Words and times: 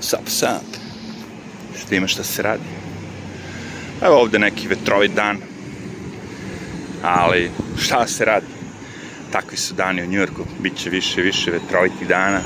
Sap, 0.00 0.28
sap. 0.28 0.62
Šta 1.80 1.94
ima 1.94 2.06
šta 2.06 2.24
se 2.24 2.42
radi? 2.42 2.62
Evo 4.02 4.16
ovde 4.16 4.38
neki 4.38 4.68
vetrovit 4.68 5.12
dan. 5.12 5.38
Ali 7.02 7.50
šta 7.78 8.06
se 8.06 8.24
radi? 8.24 8.46
Takvi 9.32 9.56
su 9.56 9.74
dani 9.74 10.02
u 10.02 10.06
Njujorku. 10.06 10.44
Biće 10.58 10.90
više 10.90 11.20
i 11.20 11.24
više 11.24 11.50
vetrovitih 11.50 12.08
dana. 12.08 12.40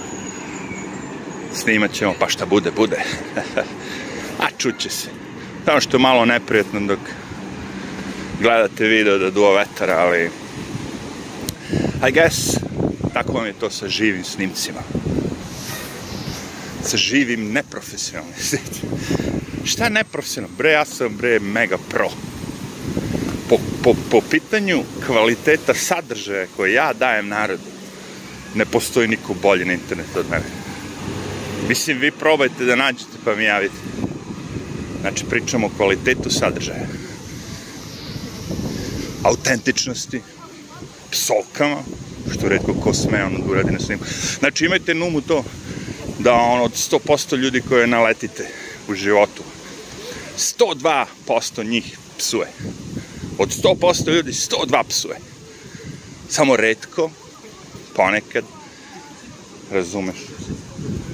Snimat 1.54 1.92
ćemo, 1.92 2.14
pa 2.18 2.28
šta 2.28 2.46
bude, 2.46 2.70
bude. 2.70 2.96
A 4.42 4.46
čuće 4.58 4.90
se. 4.90 5.08
Samo 5.64 5.80
što 5.80 5.96
je 5.96 6.00
malo 6.00 6.24
neprijetno 6.24 6.80
dok 6.80 6.98
gledate 8.40 8.84
video 8.84 9.18
da 9.18 9.30
duva 9.30 9.58
vetar, 9.58 9.90
ali 9.90 10.30
I 12.08 12.12
guess 12.12 12.58
tako 13.12 13.32
vam 13.32 13.46
je 13.46 13.52
to 13.52 13.70
sa 13.70 13.88
živim 13.88 14.24
snimcima. 14.24 14.80
Sa 16.84 16.96
živim 16.96 17.52
neprofesionalnim. 17.52 18.34
Šta 19.70 19.88
neprofesionalno? 19.88 20.56
Bre, 20.56 20.70
ja 20.70 20.84
sam 20.84 21.16
bre 21.16 21.40
mega 21.40 21.78
pro. 21.90 22.10
Po, 23.48 23.58
po, 23.82 23.94
po 24.10 24.20
pitanju 24.30 24.82
kvaliteta 25.06 25.74
sadržaja 25.74 26.46
koje 26.56 26.72
ja 26.72 26.92
dajem 26.92 27.28
narodu, 27.28 27.70
ne 28.54 28.64
postoji 28.64 29.08
niko 29.08 29.34
bolji 29.34 29.64
na 29.64 29.72
internetu 29.72 30.18
od 30.18 30.30
mene. 30.30 30.44
Mislim, 31.68 31.98
vi 31.98 32.10
probajte 32.10 32.64
da 32.64 32.76
nađete 32.76 33.18
pa 33.24 33.34
mi 33.34 33.44
javite. 33.44 33.74
Znači, 35.00 35.24
pričamo 35.30 35.66
o 35.66 35.70
kvalitetu 35.76 36.30
sadržaja. 36.30 36.86
Autentičnosti, 39.22 40.20
psovkama, 41.10 41.76
što 42.32 42.48
redko 42.48 42.74
ko 42.74 42.94
sme 42.94 43.24
ono 43.24 43.38
da 43.38 43.50
uradi 43.50 43.72
na 43.72 43.78
snimu. 43.78 44.02
Znači, 44.38 44.64
imajte 44.64 44.94
na 44.94 45.04
umu 45.04 45.20
to 45.20 45.44
da 46.24 46.34
ono, 46.34 46.64
od 46.64 46.72
100% 46.72 47.36
ljudi 47.36 47.62
koje 47.68 47.86
naletite 47.86 48.48
u 48.88 48.94
životu, 48.94 49.42
102% 50.38 51.66
njih 51.66 51.98
psuje. 52.18 52.48
Od 53.38 53.48
100% 53.48 54.14
ljudi, 54.16 54.32
102 54.32 54.82
psuje. 54.88 55.16
Samo 56.28 56.56
redko, 56.56 57.10
ponekad, 57.96 58.44
razumeš, 59.70 60.16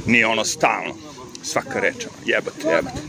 nije 0.07 0.27
ono 0.27 0.45
stalno, 0.45 0.95
svaka 1.43 1.81
reč, 1.81 2.07
jebate, 2.25 2.69
jebate. 2.69 3.03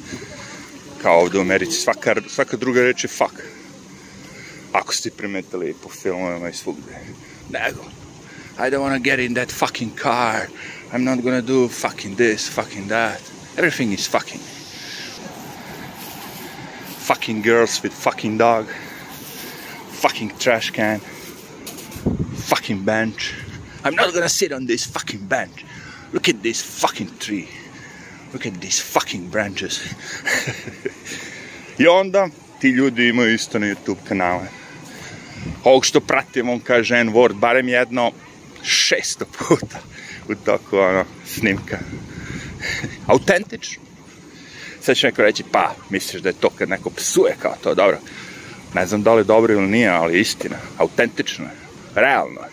Kao 1.01 1.19
ovde 1.19 1.37
u 1.37 1.41
Americi, 1.41 1.81
svaka, 1.81 2.15
svaka 2.29 2.57
druga 2.57 2.81
reč 2.81 3.03
je 3.03 3.07
fuck. 3.07 3.35
Ako 4.71 4.93
ste 4.93 5.11
primetili 5.11 5.75
po 5.83 5.89
filmovima 5.89 6.49
i 6.49 6.53
svugde. 6.53 6.91
Nego, 7.49 8.00
I 8.61 8.69
don't 8.69 8.81
want 8.81 8.93
to 8.93 9.01
get 9.01 9.19
in 9.19 9.33
that 9.33 9.51
fucking 9.51 9.95
car. 9.95 10.47
I'm 10.93 11.03
not 11.03 11.23
gonna 11.23 11.41
do 11.41 11.67
fucking 11.67 12.13
this, 12.13 12.47
fucking 12.47 12.89
that. 12.89 13.19
Everything 13.57 13.91
is 13.91 14.05
fucking. 14.05 14.39
Fucking 17.09 17.41
girls 17.41 17.81
with 17.81 17.91
fucking 17.91 18.37
dog. 18.37 18.67
Fucking 20.03 20.37
trash 20.37 20.69
can. 20.69 20.99
Fucking 22.51 22.85
bench. 22.85 23.33
I'm 23.83 23.95
not 23.95 24.13
gonna 24.13 24.29
sit 24.29 24.51
on 24.51 24.67
this 24.67 24.85
fucking 24.85 25.25
bench. 25.25 25.65
Look 26.13 26.29
at 26.29 26.43
this 26.43 26.61
fucking 26.61 27.17
tree. 27.17 27.49
Look 28.31 28.45
at 28.45 28.61
these 28.61 28.79
fucking 28.79 29.31
branches. 29.31 29.81
I 31.79 31.87
onda 31.87 32.29
ti 32.59 32.69
ljudi 32.69 33.07
imaju 33.07 33.33
isto 33.33 33.59
na 33.59 33.67
YouTube 33.67 33.97
kanale. 34.07 34.47
Ovog 35.63 35.85
što 35.85 35.99
pratim, 35.99 36.49
on 36.49 36.59
kaže 36.59 36.95
N-word 36.95 37.33
barem 37.33 37.69
jedno 37.69 38.11
šesto 38.63 39.25
puta 39.25 39.79
u 40.29 40.35
toku 40.35 40.77
ono, 40.77 41.05
snimka. 41.25 41.77
Autentično. 43.07 43.83
Sad 44.81 44.95
će 44.95 45.07
neko 45.07 45.21
reći, 45.21 45.43
pa, 45.51 45.75
misliš 45.89 46.21
da 46.21 46.29
je 46.29 46.35
to 46.39 46.49
kad 46.49 46.69
neko 46.69 46.89
psuje 46.89 47.35
kao 47.41 47.55
to, 47.63 47.75
dobro. 47.75 47.97
Ne 48.73 48.85
znam 48.85 49.03
da 49.03 49.13
li 49.13 49.19
je 49.19 49.23
dobro 49.23 49.53
ili 49.53 49.67
nije, 49.67 49.89
ali 49.89 50.19
istina. 50.19 50.57
Autentično 50.77 51.45
je. 51.45 51.51
Realno 51.95 52.41
je. 52.41 52.49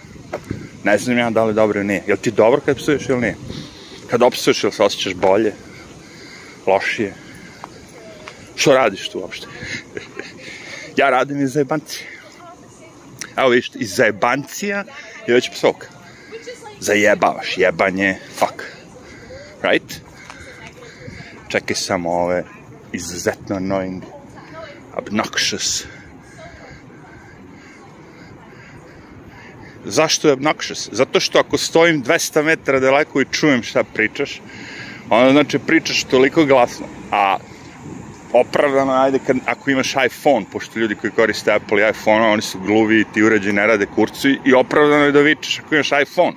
Ne 0.84 0.98
znam 0.98 1.18
ja 1.18 1.30
da 1.30 1.44
li 1.44 1.50
je 1.50 1.54
dobro 1.54 1.80
ili 1.80 1.86
nije. 1.86 2.02
Jel 2.06 2.16
ti 2.16 2.30
dobro 2.30 2.60
kad 2.60 2.76
psuješ 2.76 3.08
ili 3.08 3.20
nije? 3.20 3.36
Kad 4.10 4.22
opsuješ 4.22 4.64
ili 4.64 4.72
se 4.72 4.82
osjećaš 4.82 5.14
bolje? 5.14 5.52
Lošije? 6.66 7.14
Što 8.56 8.74
radiš 8.74 9.08
tu 9.08 9.18
uopšte? 9.18 9.46
ja 10.96 11.10
radim 11.10 11.42
iz 11.42 11.52
zajebancije. 11.52 12.06
Evo 13.36 13.48
vidiš, 13.48 13.70
iz 13.74 13.94
zajebancija 13.96 14.84
je 15.26 15.34
već 15.34 15.50
psovka. 15.50 15.97
Zajebavaš, 16.80 17.58
jebanje, 17.58 18.16
fuck. 18.38 18.62
Right? 19.62 20.00
Čekaj 21.48 21.76
samo 21.76 22.10
ove 22.10 22.44
izuzetno 22.92 23.56
annoying, 23.56 24.02
obnoxious. 24.96 25.84
Zašto 29.84 30.28
je 30.28 30.36
obnoxious? 30.36 30.88
Zato 30.92 31.20
što 31.20 31.38
ako 31.38 31.58
stojim 31.58 32.04
200 32.04 32.42
metara 32.42 32.80
daleko 32.80 33.20
i 33.20 33.26
čujem 33.32 33.62
šta 33.62 33.84
pričaš, 33.84 34.40
onda 35.10 35.32
znači 35.32 35.58
pričaš 35.58 36.04
toliko 36.04 36.44
glasno, 36.44 36.86
a 37.12 37.36
opravdano, 38.32 38.92
ajde, 38.92 39.18
kad, 39.26 39.36
ako 39.46 39.70
imaš 39.70 39.94
iPhone, 40.06 40.46
pošto 40.52 40.78
ljudi 40.78 40.94
koji 40.94 41.10
koriste 41.10 41.52
Apple 41.52 41.82
i 41.82 41.90
iPhone, 41.90 42.26
oni 42.26 42.42
su 42.42 42.58
gluvi, 42.58 43.04
ti 43.14 43.22
uređaji 43.22 43.52
ne 43.52 43.66
rade 43.66 43.86
kurcu 43.94 44.28
i 44.28 44.54
opravdano 44.54 45.04
je 45.04 45.12
da 45.12 45.20
vičeš 45.20 45.58
ako 45.58 45.74
imaš 45.74 45.90
iPhone. 46.02 46.36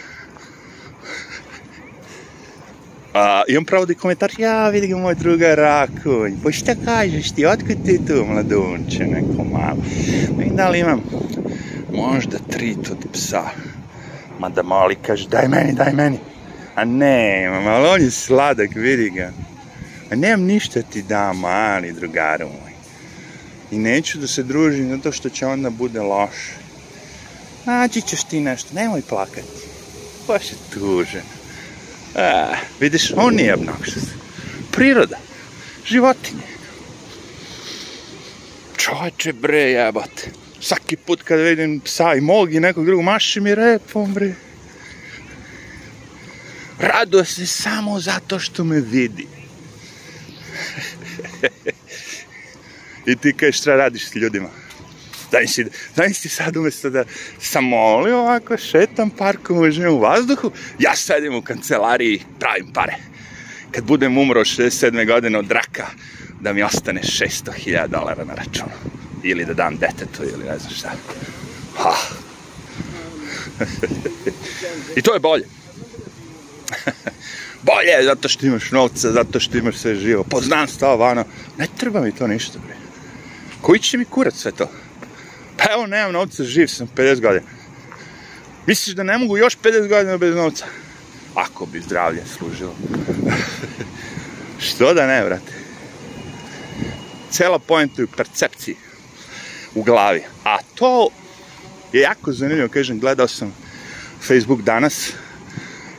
A, 3.13 3.43
imam 3.47 3.65
pravo 3.65 3.85
da 3.85 3.93
komentar, 3.93 4.31
ja 4.37 4.69
vidi 4.69 4.87
ga 4.87 4.97
moj 4.97 5.15
druga 5.15 5.55
Rakonj, 5.55 6.35
pa 6.43 6.51
šta 6.51 6.75
kažeš 6.85 7.31
ti, 7.31 7.45
otkud 7.45 7.77
ti 7.85 7.99
tu 8.07 8.25
mladunče, 8.25 9.05
neko 9.05 9.43
malo. 9.43 9.83
Vidim 10.37 10.55
da 10.55 10.69
li 10.69 10.79
imam 10.79 11.01
možda 11.93 12.37
tri 12.49 12.75
od 12.91 13.05
psa. 13.13 13.43
Mada 14.39 14.63
mali 14.63 14.95
kaže, 14.95 15.27
daj 15.29 15.47
meni, 15.47 15.73
daj 15.73 15.93
meni. 15.93 16.17
A 16.75 16.85
ne, 16.85 17.47
ali 17.67 17.87
on 17.87 18.01
je 18.01 18.11
sladak, 18.11 18.69
vidi 18.75 19.09
ga. 19.09 19.31
A 20.11 20.15
nemam 20.15 20.45
ništa 20.45 20.81
ti 20.81 21.01
da, 21.01 21.33
mali 21.33 21.91
drugaru 21.91 22.47
moj. 22.47 22.71
I 23.71 23.77
neću 23.77 24.17
da 24.17 24.27
se 24.27 24.43
družim 24.43 24.89
zato 24.89 25.11
što 25.11 25.29
će 25.29 25.45
onda 25.45 25.69
bude 25.69 26.01
loše. 26.01 26.53
Naći 27.65 28.01
ćeš 28.01 28.23
ti 28.23 28.39
nešto, 28.39 28.69
nemoj 28.73 29.01
plakati. 29.09 29.47
Baš 30.27 30.51
je 30.51 30.57
tužen. 30.73 31.40
A, 32.15 32.55
vidiš, 32.79 33.11
on 33.15 33.35
nije 33.35 33.55
obnoxious. 33.55 34.07
Priroda. 34.71 35.17
Životinje. 35.85 36.51
Čoveče 38.77 39.33
bre, 39.33 39.61
jebate. 39.61 40.31
Svaki 40.59 40.95
put 40.95 41.23
kad 41.23 41.39
vidim 41.39 41.79
psa 41.79 42.13
i 42.15 42.21
mog 42.21 42.53
i 42.53 42.59
nekog 42.59 42.85
drugog, 42.85 43.05
maši 43.05 43.39
mi 43.39 43.55
repom 43.55 44.13
bre. 44.13 44.33
Raduje 46.79 47.25
se 47.25 47.45
samo 47.47 47.99
zato 47.99 48.39
što 48.39 48.63
me 48.63 48.79
vidi. 48.81 49.27
I 53.11 53.15
ti 53.15 53.33
kažeš 53.33 53.57
šta 53.57 53.75
radiš 53.75 54.09
s 54.09 54.15
ljudima? 54.15 54.60
Daj 55.31 55.47
si, 55.47 55.65
daj 55.95 56.13
si 56.13 56.29
sad 56.29 56.57
umesto 56.57 56.89
da 56.89 57.03
sam 57.39 57.65
molio 57.65 58.19
ovako, 58.19 58.57
šetam 58.57 59.09
parkom, 59.09 59.57
uživam 59.57 59.93
u 59.93 59.99
vazduhu, 59.99 60.51
ja 60.79 60.95
sedim 60.95 61.35
u 61.35 61.41
kancelariji, 61.41 62.21
pravim 62.39 62.73
pare. 62.73 62.95
Kad 63.71 63.83
budem 63.83 64.17
umro 64.17 64.41
67. 64.41 65.07
godine 65.07 65.39
od 65.39 65.51
raka, 65.51 65.87
da 66.41 66.53
mi 66.53 66.63
ostane 66.63 67.01
600.000 67.01 67.87
dolara 67.87 68.23
na 68.23 68.33
računu. 68.35 68.71
Ili 69.23 69.45
da 69.45 69.53
dam 69.53 69.77
detetu, 69.77 70.23
ili 70.23 70.43
ne 70.43 70.59
znam 70.59 70.73
šta. 70.73 70.91
Ha. 71.77 71.95
I 74.97 75.01
to 75.01 75.13
je 75.13 75.19
bolje. 75.19 75.45
bolje 77.71 78.03
zato 78.03 78.29
što 78.29 78.45
imaš 78.45 78.71
novca, 78.71 79.11
zato 79.11 79.39
što 79.39 79.57
imaš 79.57 79.75
sve 79.75 79.95
živo, 79.95 80.23
poznanstva, 80.23 80.89
ovano. 80.89 81.23
Ne 81.57 81.67
treba 81.77 82.01
mi 82.01 82.11
to 82.11 82.27
ništa, 82.27 82.59
bre. 82.65 82.75
Koji 83.61 83.79
će 83.79 83.97
mi 83.97 84.05
kurat 84.05 84.33
sve 84.33 84.51
to? 84.51 84.69
Pa 85.61 85.73
evo, 85.73 85.87
nemam 85.87 86.13
novca, 86.13 86.43
živ 86.43 86.67
sam 86.67 86.87
50 86.95 87.21
godina. 87.21 87.45
Misliš 88.67 88.95
da 88.95 89.03
ne 89.03 89.17
mogu 89.17 89.37
još 89.37 89.57
50 89.57 89.87
godina 89.87 90.17
bez 90.17 90.35
novca? 90.35 90.65
Ako 91.35 91.65
bi 91.65 91.81
zdravlje 91.81 92.23
služilo. 92.37 92.75
Što 94.65 94.93
da 94.93 95.07
ne, 95.07 95.23
brate? 95.23 95.53
Cela 97.29 97.59
pojenta 97.59 98.01
je 98.01 98.05
u 98.05 98.17
percepciji. 98.17 98.75
U 99.75 99.83
glavi. 99.83 100.23
A 100.43 100.57
to 100.75 101.09
je 101.93 102.01
jako 102.01 102.31
zanimljivo, 102.31 102.69
kažem, 102.69 102.99
gledao 102.99 103.27
sam 103.27 103.55
Facebook 104.27 104.61
danas 104.61 105.11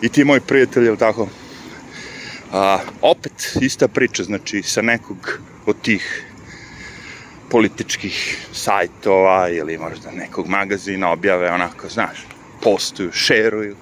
i 0.02 0.08
ti 0.08 0.24
moji 0.24 0.40
prijatelji, 0.40 0.86
ili 0.86 0.98
tako, 0.98 1.28
a, 2.52 2.78
opet 3.00 3.56
ista 3.60 3.88
priča, 3.88 4.24
znači, 4.24 4.62
sa 4.62 4.82
nekog 4.82 5.38
od 5.66 5.76
tih 5.82 6.31
političkih 7.52 8.46
sajtova 8.52 9.48
ili 9.48 9.78
možda 9.78 10.10
nekog 10.10 10.48
magazina 10.48 11.10
objave, 11.12 11.50
onako, 11.52 11.88
znaš, 11.88 12.26
postuju, 12.62 13.12
šeruju, 13.12 13.76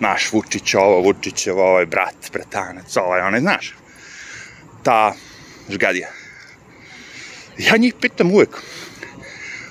naš 0.00 0.32
Vučić 0.32 0.74
ovo, 0.74 1.00
Vučićev 1.00 1.58
ovaj 1.58 1.86
brat, 1.86 2.30
bratanac, 2.32 2.96
ovaj, 2.96 3.20
onaj, 3.20 3.40
znaš, 3.40 3.74
ta 4.82 5.14
žgadija. 5.68 6.08
Ja 7.58 7.76
njih 7.76 7.94
pitam 8.00 8.30
uvek, 8.30 8.56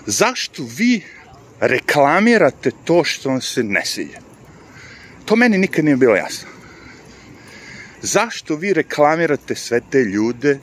zašto 0.06 0.64
vi 0.78 1.02
reklamirate 1.60 2.72
to 2.86 3.04
što 3.04 3.30
vam 3.30 3.42
se 3.42 3.64
ne 3.64 3.86
sviđa? 3.86 4.20
To 5.26 5.36
meni 5.36 5.58
nikad 5.58 5.86
nije 5.86 5.98
bilo 5.98 6.16
jasno. 6.16 6.50
Zašto 8.02 8.56
vi 8.56 8.74
reklamirate 8.74 9.56
sve 9.56 9.82
te 9.92 10.00
ljude 10.00 10.60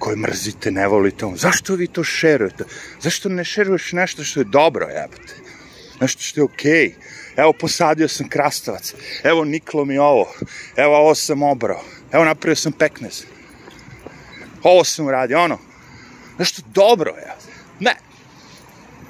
koje 0.00 0.16
mrzite, 0.16 0.70
ne 0.70 0.88
volite 0.88 1.24
on? 1.24 1.36
Zašto 1.36 1.74
vi 1.74 1.86
to 1.86 2.04
šerujete? 2.04 2.64
Zašto 3.00 3.28
ne 3.28 3.44
šeruješ 3.44 3.92
nešto 3.92 4.24
što 4.24 4.40
je 4.40 4.44
dobro, 4.44 4.86
jebate? 4.88 5.34
Nešto 6.00 6.22
što 6.22 6.40
je 6.40 6.44
okej? 6.44 6.70
Okay? 6.70 6.92
Evo, 7.36 7.52
posadio 7.52 8.08
sam 8.08 8.28
krastavac. 8.28 8.94
Evo, 9.22 9.44
niklo 9.44 9.84
mi 9.84 9.98
ovo. 9.98 10.32
Evo, 10.76 10.96
ovo 10.96 11.14
sam 11.14 11.42
obrao. 11.42 11.82
Evo, 12.12 12.24
napravio 12.24 12.56
sam 12.56 12.72
peknez. 12.72 13.24
Ovo 14.62 14.84
sam 14.84 15.06
uradio, 15.06 15.40
ono. 15.40 15.58
Nešto 16.38 16.62
dobro, 16.74 17.14
je. 17.16 17.34
Ne. 17.80 17.96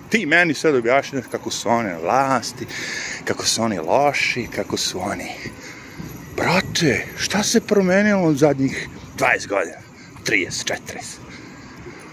Ti 0.08 0.26
meni 0.26 0.54
sad 0.54 0.75
objašnjaš 0.75 1.25
kako 1.31 1.50
su 1.50 1.69
oni 1.69 1.90
vlasti, 2.02 2.66
kako 3.25 3.46
su 3.46 3.62
oni 3.62 3.78
loši, 3.78 4.48
kako 4.56 4.76
su 4.76 5.00
oni... 5.00 5.31
Brate, 6.37 7.06
šta 7.19 7.42
se 7.42 7.60
promenilo 7.60 8.22
od 8.22 8.37
zadnjih 8.37 8.88
20 9.19 9.48
godina? 9.48 9.89
30, 10.26 10.72
40. 10.94 11.31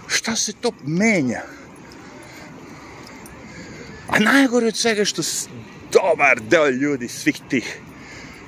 Šta 0.07 0.35
se 0.35 0.53
to 0.53 0.71
menja? 0.85 1.41
A 4.07 4.19
najgore 4.19 4.67
od 4.67 4.77
svega 4.77 5.05
što 5.05 5.21
dobar 5.91 6.39
deo 6.49 6.69
ljudi, 6.69 7.07
svih 7.07 7.35
tih 7.49 7.79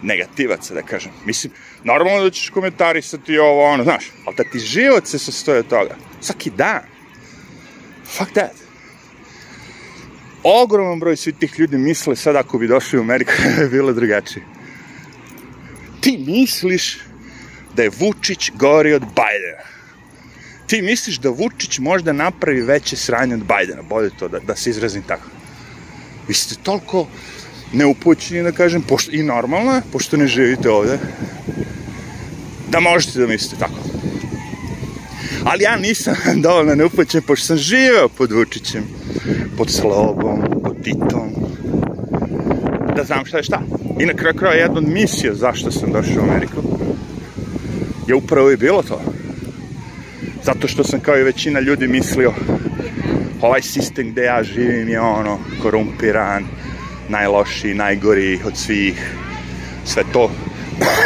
negativaca, 0.01 0.73
da 0.73 0.81
kažem. 0.81 1.11
Mislim, 1.25 1.53
normalno 1.83 2.23
da 2.23 2.29
ćeš 2.29 2.50
komentarisati 2.50 3.38
ovo, 3.38 3.63
ono, 3.63 3.83
znaš, 3.83 4.11
ali 4.25 4.35
da 4.35 4.44
ti 4.44 4.59
život 4.59 5.07
se 5.07 5.19
sastoje 5.19 5.59
od 5.59 5.67
toga. 5.67 5.95
Svaki 6.21 6.50
dan. 6.50 6.81
Fuck 8.05 8.31
that. 8.31 8.53
Ogroman 10.44 11.00
broj 11.00 11.17
svih 11.17 11.35
tih 11.35 11.59
ljudi 11.59 11.77
misle 11.77 12.15
sad 12.15 12.35
ako 12.35 12.57
bi 12.57 12.67
došli 12.67 13.00
u 13.00 13.01
Ameriku, 13.01 13.31
je 13.62 13.67
bilo 13.67 13.94
drugačije. 13.94 14.45
Ti 16.01 16.17
misliš 16.27 16.97
da 17.79 17.83
je 17.83 17.91
Vučić 17.99 18.51
gori 18.55 18.93
od 18.93 19.01
Bajdena. 19.01 19.63
Ti 20.67 20.81
misliš 20.81 21.17
da 21.17 21.29
Vučić 21.29 21.79
možda 21.79 22.13
napravi 22.13 22.61
veće 22.61 22.95
sranje 22.95 23.35
od 23.35 23.43
Bajdena. 23.43 23.81
Bolje 23.81 24.09
to 24.19 24.27
da, 24.27 24.39
da 24.39 24.55
se 24.55 24.69
izrazim 24.69 25.03
tako. 25.07 25.29
Vi 26.27 26.33
ste 26.33 26.55
toliko 26.63 27.07
neupućeni, 27.73 28.43
da 28.43 28.51
kažem, 28.51 28.81
pošto, 28.81 29.11
i 29.11 29.23
normalno 29.23 29.75
je, 29.75 29.81
pošto 29.91 30.17
ne 30.17 30.27
živite 30.27 30.69
ovde, 30.69 30.97
da 32.69 32.79
možete 32.79 33.19
da 33.19 33.27
mislite 33.27 33.55
tako. 33.59 33.79
Ali 35.43 35.63
ja 35.63 35.77
nisam 35.77 36.15
dovoljno 36.47 36.75
neupućen, 36.75 37.21
pošto 37.21 37.45
sam 37.45 37.57
živeo 37.57 38.09
pod 38.09 38.31
Vučićem, 38.31 38.83
pod 39.57 39.71
Slobom, 39.71 40.43
pod 40.63 40.83
Titom, 40.83 41.31
da 42.95 43.03
znam 43.03 43.25
šta 43.25 43.37
je 43.37 43.43
šta. 43.43 43.61
I 43.99 44.05
na 44.05 44.13
kraju 44.13 44.35
kraja 44.35 44.61
jedna 44.61 44.77
od 44.77 44.87
misija 44.87 45.33
zašto 45.33 45.71
sam 45.71 45.91
došao 45.91 46.21
u 46.21 46.29
Ameriku 46.29 46.78
je 48.09 48.15
upravo 48.15 48.51
i 48.51 48.57
bilo 48.57 48.83
to. 48.83 49.01
Zato 50.44 50.67
što 50.67 50.83
sam 50.83 51.00
kao 51.00 51.17
i 51.17 51.23
većina 51.23 51.59
ljudi 51.59 51.88
mislio 51.88 52.33
ovaj 53.41 53.61
sistem 53.61 54.11
gde 54.11 54.23
ja 54.23 54.44
živim 54.44 54.89
je 54.89 55.00
ono 55.00 55.39
korumpiran, 55.61 56.45
najlošiji, 57.09 57.73
najgori 57.73 58.39
od 58.45 58.57
svih, 58.57 59.13
sve 59.85 60.03
to. 60.13 60.31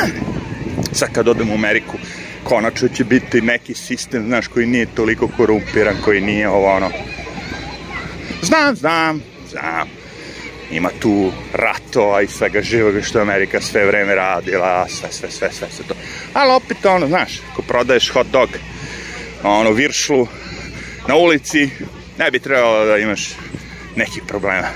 Sad 0.97 1.13
kad 1.13 1.27
odem 1.27 1.51
u 1.51 1.53
Ameriku, 1.53 1.97
konačno 2.43 2.87
će 2.87 3.03
biti 3.03 3.41
neki 3.41 3.73
sistem, 3.73 4.25
znaš, 4.25 4.47
koji 4.47 4.67
nije 4.67 4.85
toliko 4.85 5.27
korumpiran, 5.37 5.95
koji 6.05 6.21
nije 6.21 6.49
ovo 6.49 6.75
ono. 6.75 6.89
Znam, 8.41 8.75
znam, 8.75 9.21
znam. 9.49 10.02
Ima 10.73 10.89
tu 10.99 11.31
ratova 11.53 12.21
i 12.21 12.27
svega 12.27 12.61
živoga 12.61 13.01
što 13.01 13.21
Amerika 13.21 13.61
sve 13.61 13.85
vreme 13.85 14.15
radila, 14.15 14.87
sve, 14.89 15.11
sve, 15.11 15.31
sve, 15.31 15.51
sve, 15.51 15.67
sve 15.71 15.85
to. 15.87 15.93
Ali 16.33 16.51
opet 16.51 16.85
ono, 16.85 17.07
znaš, 17.07 17.41
ako 17.51 17.61
prodaješ 17.61 18.09
hot 18.09 18.27
dog, 18.27 18.49
ono, 19.43 19.71
viršlu, 19.71 20.27
na 21.07 21.15
ulici, 21.15 21.69
ne 22.17 22.31
bi 22.31 22.39
trebalo 22.39 22.85
da 22.85 22.97
imaš 22.97 23.29
nekih 23.95 24.23
problema. 24.27 24.67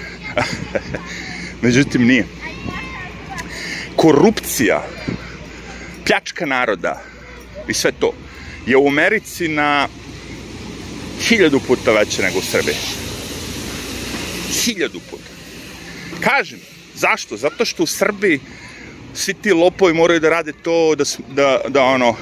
Međutim, 1.61 2.05
nije. 2.05 2.25
Korupcija, 3.95 4.83
pljačka 6.05 6.45
naroda 6.45 7.01
i 7.67 7.73
sve 7.73 7.91
to 7.91 8.13
je 8.67 8.77
u 8.77 8.87
Americi 8.87 9.47
na 9.47 9.87
hiljadu 11.21 11.59
puta 11.59 11.91
veće 11.91 12.21
nego 12.21 12.39
u 12.39 12.41
Srbiji. 12.41 12.75
Hiljadu 14.63 14.99
puta. 15.09 15.23
Kažem, 16.19 16.59
zašto? 16.95 17.37
Zato 17.37 17.65
što 17.65 17.83
u 17.83 17.87
Srbiji 17.87 18.39
svi 19.13 19.33
ti 19.33 19.53
lopovi 19.53 19.93
moraju 19.93 20.19
da 20.19 20.29
rade 20.29 20.53
to, 20.63 20.95
da, 20.95 21.03
da, 21.35 21.61
da 21.67 21.83
ono, 21.83 22.15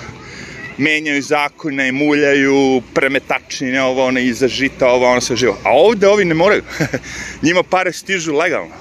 menjaju 0.78 1.22
zakone, 1.22 1.92
muljaju, 1.92 2.82
premetačine, 2.94 3.84
ovo, 3.84 4.06
ono, 4.06 4.20
iza 4.20 4.48
žita, 4.48 4.88
ovo, 4.88 5.12
ono, 5.12 5.22
sve 5.22 5.36
živo. 5.36 5.58
A 5.64 5.70
ovde 5.72 6.08
ovi 6.08 6.26
ne 6.26 6.34
moraju. 6.34 6.64
Njima 7.46 7.64
pare 7.64 7.94
stižu 7.94 8.34
legalno. 8.34 8.76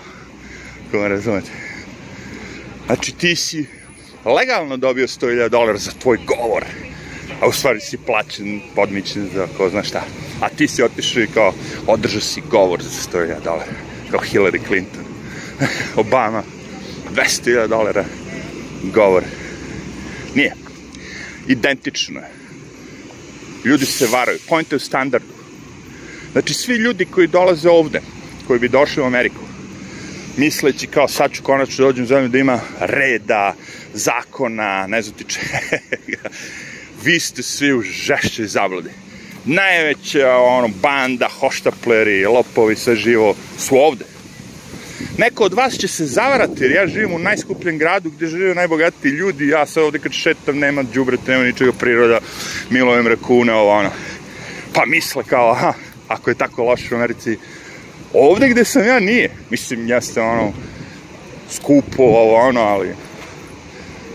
Kako 0.84 1.02
me 1.02 1.08
razumete? 1.08 1.50
Znači, 2.86 3.12
ti 3.12 3.36
si 3.36 3.66
legalno 4.24 4.76
dobio 4.76 5.06
100.000 5.06 5.48
dolara 5.48 5.78
za 5.78 5.90
tvoj 6.02 6.18
govor, 6.26 6.64
a 7.40 7.46
u 7.48 7.52
stvari 7.52 7.80
si 7.80 7.96
plaćen, 7.96 8.60
podmićen 8.74 9.28
za 9.34 9.46
ko 9.56 9.68
zna 9.68 9.82
šta. 9.82 10.02
A 10.40 10.48
ti 10.48 10.68
si 10.68 10.82
otišao 10.82 11.22
i 11.22 11.26
kao, 11.26 11.52
održao 11.86 12.20
si 12.20 12.42
govor 12.50 12.82
za 12.82 12.90
100.000 12.90 13.42
dolara, 13.44 13.72
kao 14.10 14.20
Hillary 14.20 14.66
Clinton, 14.66 15.03
Obama, 15.96 16.42
200.000 17.14 17.66
dolara 17.66 18.04
govor. 18.92 19.22
Nije 20.34 20.54
identično 21.48 22.20
je. 22.20 22.30
Ljudi 23.64 23.86
se 23.86 24.06
varaju. 24.06 24.38
Point 24.48 24.72
je 24.72 24.76
u 24.76 24.80
standardu. 24.80 25.34
Znači, 26.32 26.54
svi 26.54 26.74
ljudi 26.74 27.04
koji 27.04 27.26
dolaze 27.26 27.68
ovde, 27.68 28.00
koji 28.46 28.60
bi 28.60 28.68
došli 28.68 29.02
u 29.02 29.06
Ameriku, 29.06 29.40
misleći 30.36 30.86
kao 30.86 31.08
sad 31.08 31.32
ću 31.32 31.42
konačno 31.42 31.84
dođem 31.84 32.04
u 32.04 32.06
zemlju 32.06 32.28
da 32.28 32.38
ima 32.38 32.60
reda, 32.80 33.54
zakona, 33.94 34.86
ne 34.86 35.02
znam 35.02 35.16
ti 35.16 35.24
čega, 35.24 35.88
vi 37.04 37.20
ste 37.20 37.42
svi 37.42 37.72
u 37.72 37.82
žešćoj 37.82 38.46
zabludi. 38.46 38.90
Najveća 39.44 40.36
ono, 40.36 40.68
banda, 40.82 41.28
hoštapleri, 41.28 42.26
lopovi, 42.26 42.76
sve 42.76 42.96
živo 42.96 43.36
su 43.58 43.76
ovde 43.76 44.04
neko 45.18 45.44
od 45.44 45.54
vas 45.54 45.74
će 45.74 45.88
se 45.88 46.06
zavarati, 46.06 46.64
jer 46.64 46.72
ja 46.72 46.86
živim 46.86 47.14
u 47.14 47.18
najskupljem 47.18 47.78
gradu 47.78 48.10
gde 48.10 48.26
žive 48.26 48.54
najbogatiji 48.54 49.10
ljudi, 49.10 49.48
ja 49.48 49.66
sad 49.66 49.82
ovde 49.82 49.98
kad 49.98 50.12
šetam 50.12 50.58
nema 50.58 50.84
džubreta, 50.94 51.32
nema 51.32 51.44
ničega 51.44 51.72
priroda, 51.72 52.20
milojem 52.70 53.06
rakune, 53.06 53.52
ovo 53.52 53.70
ono. 53.70 53.90
Pa 54.72 54.86
misle 54.86 55.24
kao, 55.24 55.50
aha, 55.50 55.72
ako 56.08 56.30
je 56.30 56.34
tako 56.34 56.64
loše 56.64 56.94
u 56.94 56.98
Americi, 56.98 57.38
ovde 58.12 58.48
gde 58.48 58.64
sam 58.64 58.86
ja 58.86 59.00
nije. 59.00 59.30
Mislim, 59.50 59.88
jeste 59.88 60.20
ono, 60.20 60.52
skupo, 61.50 62.02
ovo 62.02 62.34
ono, 62.34 62.60
ali 62.60 62.88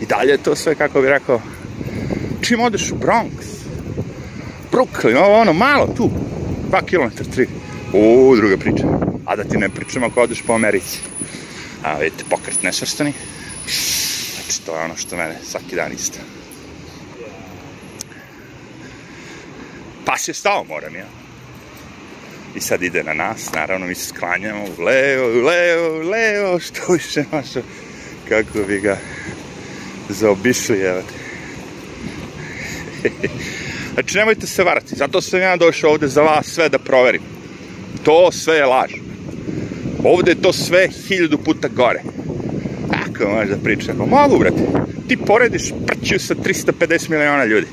i 0.02 0.06
dalje 0.06 0.32
je 0.32 0.44
to 0.44 0.56
sve, 0.56 0.76
kako 0.76 1.02
bih 1.02 1.10
rekao, 1.10 1.42
čim 2.42 2.60
odeš 2.60 2.92
u 2.92 2.96
Bronx, 2.96 3.60
Brooklyn, 4.72 5.18
ovo 5.18 5.40
ono, 5.40 5.54
malo 5.54 5.88
tu, 5.98 6.10
2 6.72 6.82
km, 6.86 7.24
3. 7.42 7.48
O, 7.94 8.36
druga 8.36 8.58
priča. 8.58 9.09
A 9.26 9.36
da 9.36 9.44
ti 9.44 9.58
ne 9.58 9.70
pričam 9.70 10.04
ako 10.04 10.22
odeš 10.22 10.42
po 10.42 10.54
Americi. 10.54 11.00
A 11.84 11.98
vidite, 11.98 12.24
pokret 12.30 12.64
nesvrstani. 12.64 13.14
Znači, 14.36 14.62
to 14.66 14.76
je 14.76 14.84
ono 14.84 14.96
što 14.98 15.18
mene 15.18 15.36
svaki 15.44 15.76
dan 15.76 15.92
isto. 15.94 16.18
Pas 20.06 20.28
je 20.28 20.34
stao, 20.34 20.64
moram 20.64 20.96
ja. 20.96 21.06
I 22.56 22.60
sad 22.60 22.84
ide 22.84 23.04
na 23.04 23.14
nas, 23.14 23.54
naravno 23.54 23.88
mi 23.88 23.96
se 23.96 24.08
sklanjamo 24.08 24.64
u 24.64 24.82
levo, 24.82 25.28
u 25.28 25.46
levo, 25.46 25.98
u 25.98 26.10
levo, 26.10 26.60
što 26.60 26.94
više 26.94 27.24
mašo, 27.32 27.62
kako 28.30 28.68
bi 28.68 28.80
ga 28.80 28.98
zaobišli, 30.10 30.80
evo 30.80 31.02
te. 31.02 31.14
znači, 33.94 34.18
nemojte 34.18 34.48
se 34.48 34.64
varati, 34.64 34.96
zato 34.96 35.22
sam 35.22 35.40
ja 35.40 35.56
došao 35.56 35.92
ovde 35.92 36.08
za 36.08 36.22
vas 36.22 36.48
sve 36.48 36.70
da 36.70 36.80
proverim. 36.80 37.22
To 38.04 38.32
sve 38.32 38.56
je 38.56 38.66
laž. 38.66 39.09
Ovde 40.04 40.32
je 40.32 40.42
to 40.42 40.54
sve 40.54 40.88
hiljadu 41.08 41.38
puta 41.38 41.68
gore. 41.68 42.02
Kako 42.92 43.30
možeš 43.32 43.50
da 43.50 43.64
pričaš? 43.64 43.88
Pa 43.98 44.06
mogu, 44.06 44.40
brate. 44.40 44.64
Ti 45.08 45.18
porediš 45.18 45.72
prću 45.88 46.20
sa 46.20 46.36
350 46.36 47.10
miliona 47.10 47.46
ljudi. 47.46 47.68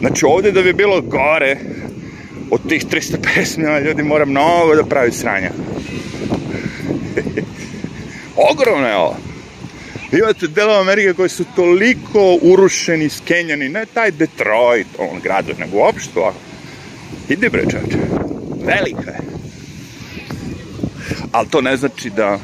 Znači, 0.00 0.24
ovde 0.24 0.52
da 0.52 0.62
bi 0.62 0.72
bilo 0.72 1.00
gore, 1.00 1.56
od 2.50 2.68
tih 2.68 2.86
350 2.86 3.58
miliona 3.58 3.78
ljudi 3.80 4.02
mora 4.02 4.24
mnogo 4.24 4.74
da 4.74 4.84
pravi 4.84 5.12
sranja. 5.12 5.50
Ogromno 8.52 8.88
je 8.88 8.96
ovo. 8.96 9.16
Imate 10.12 10.46
delove 10.46 10.80
Amerike 10.80 11.14
koji 11.14 11.28
su 11.28 11.44
toliko 11.56 12.38
urušeni, 12.42 13.08
skenjani, 13.08 13.68
ne 13.68 13.86
taj 13.94 14.10
Detroit, 14.10 14.86
on 14.98 15.20
grad, 15.22 15.44
nego 15.58 15.76
uopšte 15.76 16.18
ovako. 16.18 16.38
Ide 17.28 17.48
bre 17.48 17.62
čovječe, 17.70 17.98
velika 18.64 19.10
je. 19.10 19.31
Ali 21.32 21.48
to 21.48 21.60
ne 21.60 21.76
znači 21.76 22.10
da 22.10 22.38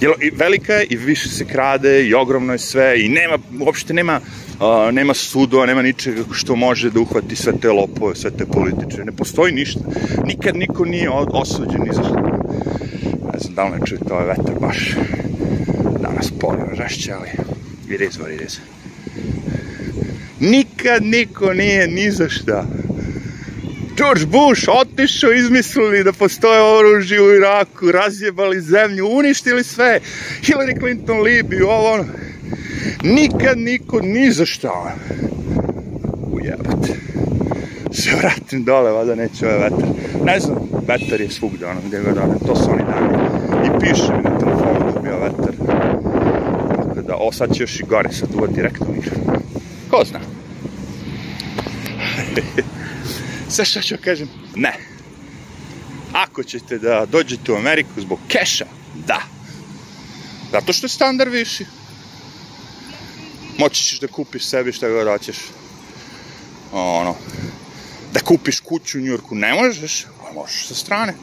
Jel, 0.00 0.12
i 0.20 0.30
velika 0.30 0.72
je 0.72 0.86
i 0.90 0.96
više 0.96 1.28
se 1.28 1.44
krade 1.44 2.06
i 2.06 2.14
ogromno 2.14 2.52
je 2.52 2.58
sve 2.58 3.04
i 3.04 3.08
nema, 3.08 3.38
uopšte 3.60 3.94
nema, 3.94 4.20
uh, 4.20 4.92
nema 4.92 5.14
sudova, 5.14 5.66
nema 5.66 5.82
ničega 5.82 6.22
što 6.32 6.56
može 6.56 6.90
da 6.90 7.00
uhvati 7.00 7.36
sve 7.36 7.52
te 7.60 7.70
lopove, 7.70 8.14
sve 8.14 8.30
te 8.30 8.46
političe. 8.46 9.04
Ne 9.04 9.12
postoji 9.12 9.52
ništa. 9.52 9.80
Nikad 10.24 10.56
niko 10.56 10.84
nije 10.84 11.10
osuđen 11.10 11.80
ni 11.80 11.92
za 11.92 12.02
što. 12.02 12.20
Ne 13.32 13.38
znam 13.38 13.54
da 13.54 13.64
li 13.64 13.70
ne 13.70 13.86
čujete 13.86 14.12
ovaj 14.12 14.26
vetar 14.26 14.54
baš 14.60 14.94
danas 16.00 16.30
polio 16.40 16.74
žešće, 16.76 17.12
ali 17.12 17.28
is 18.04 18.18
what 18.18 18.34
it 18.34 18.40
is. 18.46 18.60
Nikad 20.40 21.02
niko 21.02 21.52
nije 21.52 21.88
ni 21.88 22.10
za 22.10 22.28
šta. 22.28 22.66
George 24.04 24.26
Bush 24.26 24.68
otišao, 24.68 25.32
izmislili 25.32 26.04
da 26.04 26.12
postoje 26.12 26.62
oružje 26.62 27.22
u 27.22 27.34
Iraku, 27.34 27.92
razjebali 27.92 28.60
zemlju, 28.60 29.08
uništili 29.08 29.64
sve. 29.64 30.00
Hillary 30.42 30.78
Clinton, 30.78 31.20
Libiju, 31.20 31.68
ovo 31.68 31.92
ono. 31.92 32.04
Nikad 33.02 33.58
niko 33.58 34.00
ni 34.00 34.32
za 34.32 34.46
šta. 34.46 34.94
Ujebate. 36.32 36.94
Se 37.92 38.10
vratim 38.18 38.64
dole, 38.64 38.90
vada 38.92 39.14
neće 39.14 39.46
ovaj 39.46 39.58
vetar. 39.58 39.88
Ne 40.24 40.40
znam, 40.40 40.56
vetar 40.88 41.20
je 41.20 41.30
svugde, 41.30 41.66
ono, 41.66 41.80
gdje 41.86 42.00
god 42.00 42.18
odem, 42.18 42.38
to 42.46 42.56
su 42.56 42.70
oni 42.70 42.82
dani. 42.82 43.24
I 43.66 43.80
piše 43.80 44.12
mi 44.16 44.22
na 44.22 44.38
telefonu 44.38 44.92
da 44.94 45.00
bio 45.00 45.18
vetar. 45.18 45.54
Tako 46.88 47.02
da, 47.06 47.16
o, 47.16 47.32
sad 47.32 47.54
će 47.54 47.62
još 47.62 47.80
i 47.80 47.84
gore, 47.88 48.12
sad 48.12 48.28
uva 48.34 48.46
direktno 48.46 48.86
mikrofon. 48.96 49.34
Ko 49.90 50.04
zna? 50.04 50.20
Sve 53.56 53.64
što 53.64 53.82
ću 53.82 53.94
kažem, 54.04 54.28
ne. 54.54 54.74
Ako 56.12 56.42
ćete 56.42 56.78
da 56.78 57.06
dođete 57.06 57.52
u 57.52 57.56
Ameriku 57.56 58.00
zbog 58.00 58.18
keša, 58.28 58.66
da. 59.06 59.22
Zato 60.52 60.72
što 60.72 60.84
je 60.84 60.90
standard 60.90 61.32
viši. 61.32 61.66
Moći 63.58 63.84
ćeš 63.84 64.00
da 64.00 64.06
kupiš 64.06 64.44
sebi 64.44 64.72
šta 64.72 64.88
god 64.88 65.06
hoćeš. 65.06 65.36
Ono, 66.72 67.16
da 68.12 68.20
kupiš 68.20 68.60
kuću 68.60 68.98
u 68.98 69.00
Njurku 69.00 69.34
ne 69.34 69.54
možeš, 69.54 70.06
ali 70.24 70.34
možeš 70.34 70.66
sa 70.66 70.74
strane. 70.74 71.14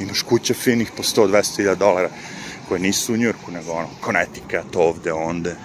Imaš 0.00 0.22
kuće 0.22 0.54
finih 0.54 0.90
po 0.96 1.02
100-200 1.02 1.56
hiljada 1.56 1.78
dolara 1.78 2.10
koje 2.68 2.80
nisu 2.80 3.14
u 3.14 3.16
Njurku, 3.16 3.52
nego 3.52 3.72
ono, 3.72 3.88
Connecticut, 4.04 4.76
ovde, 4.76 5.12
onde. 5.12 5.56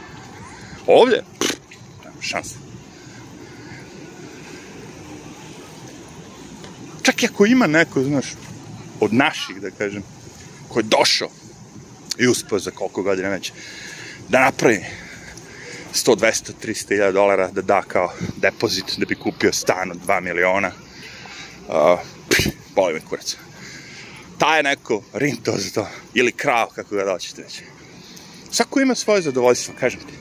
Ovde? 0.87 1.23
Pff, 1.39 1.53
nema 2.05 2.21
šanse. 2.21 2.70
I 7.21 7.25
ako 7.25 7.45
ima 7.45 7.67
neko, 7.67 8.03
znaš, 8.03 8.25
od 8.99 9.13
naših, 9.13 9.61
da 9.61 9.71
kažem, 9.71 10.03
ko 10.67 10.79
je 10.79 10.83
došao 10.83 11.29
i 12.17 12.27
uspeo 12.27 12.59
za 12.59 12.71
koliko 12.71 13.03
godina 13.03 13.29
već 13.29 13.51
da 14.29 14.39
napravi 14.39 14.85
100, 15.93 16.15
200, 16.15 16.51
300 16.63 16.87
hiljada 16.87 17.11
dolara 17.11 17.51
da 17.51 17.61
da 17.61 17.81
kao 17.81 18.13
depozit 18.37 18.97
da 18.97 19.05
bi 19.05 19.15
kupio 19.15 19.53
stan 19.53 19.91
od 19.91 19.97
2 20.07 20.21
miliona. 20.21 20.71
Uh, 21.67 21.99
boli 22.75 22.93
me 22.93 22.99
kurac. 22.99 23.37
Ta 24.37 24.57
je 24.57 24.63
neko 24.63 25.03
rinto 25.13 25.53
za 25.57 25.69
to. 25.69 25.87
Ili 26.13 26.31
krao, 26.31 26.69
kako 26.75 26.95
ga 26.95 27.03
doćete 27.03 27.41
već. 27.41 27.61
Svako 28.51 28.79
ima 28.79 28.95
svoje 28.95 29.21
zadovoljstvo, 29.21 29.73
kažem 29.79 29.99
ti. 29.99 30.13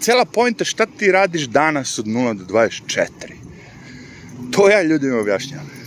Cela 0.00 0.24
pojnta 0.24 0.64
šta 0.64 0.86
ti 0.86 1.12
radiš 1.12 1.42
danas 1.42 1.98
od 1.98 2.06
0 2.06 2.34
do 2.34 2.44
24. 2.44 3.08
To 4.50 4.68
ja 4.68 4.82
ljudima 4.82 5.18
objašnjam 5.18 5.83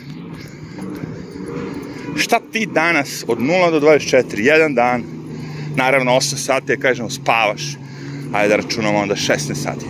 šta 2.17 2.39
ti 2.51 2.65
danas 2.65 3.23
od 3.27 3.39
0 3.39 3.71
do 3.71 3.79
24, 3.79 4.39
jedan 4.39 4.75
dan, 4.75 5.03
naravno 5.75 6.11
8 6.11 6.35
sati, 6.35 6.71
ja 6.71 6.77
kažemo, 6.77 7.09
spavaš, 7.09 7.77
ajde 8.33 8.49
da 8.49 8.55
računamo 8.55 8.97
onda 8.97 9.15
16 9.15 9.55
sati. 9.55 9.85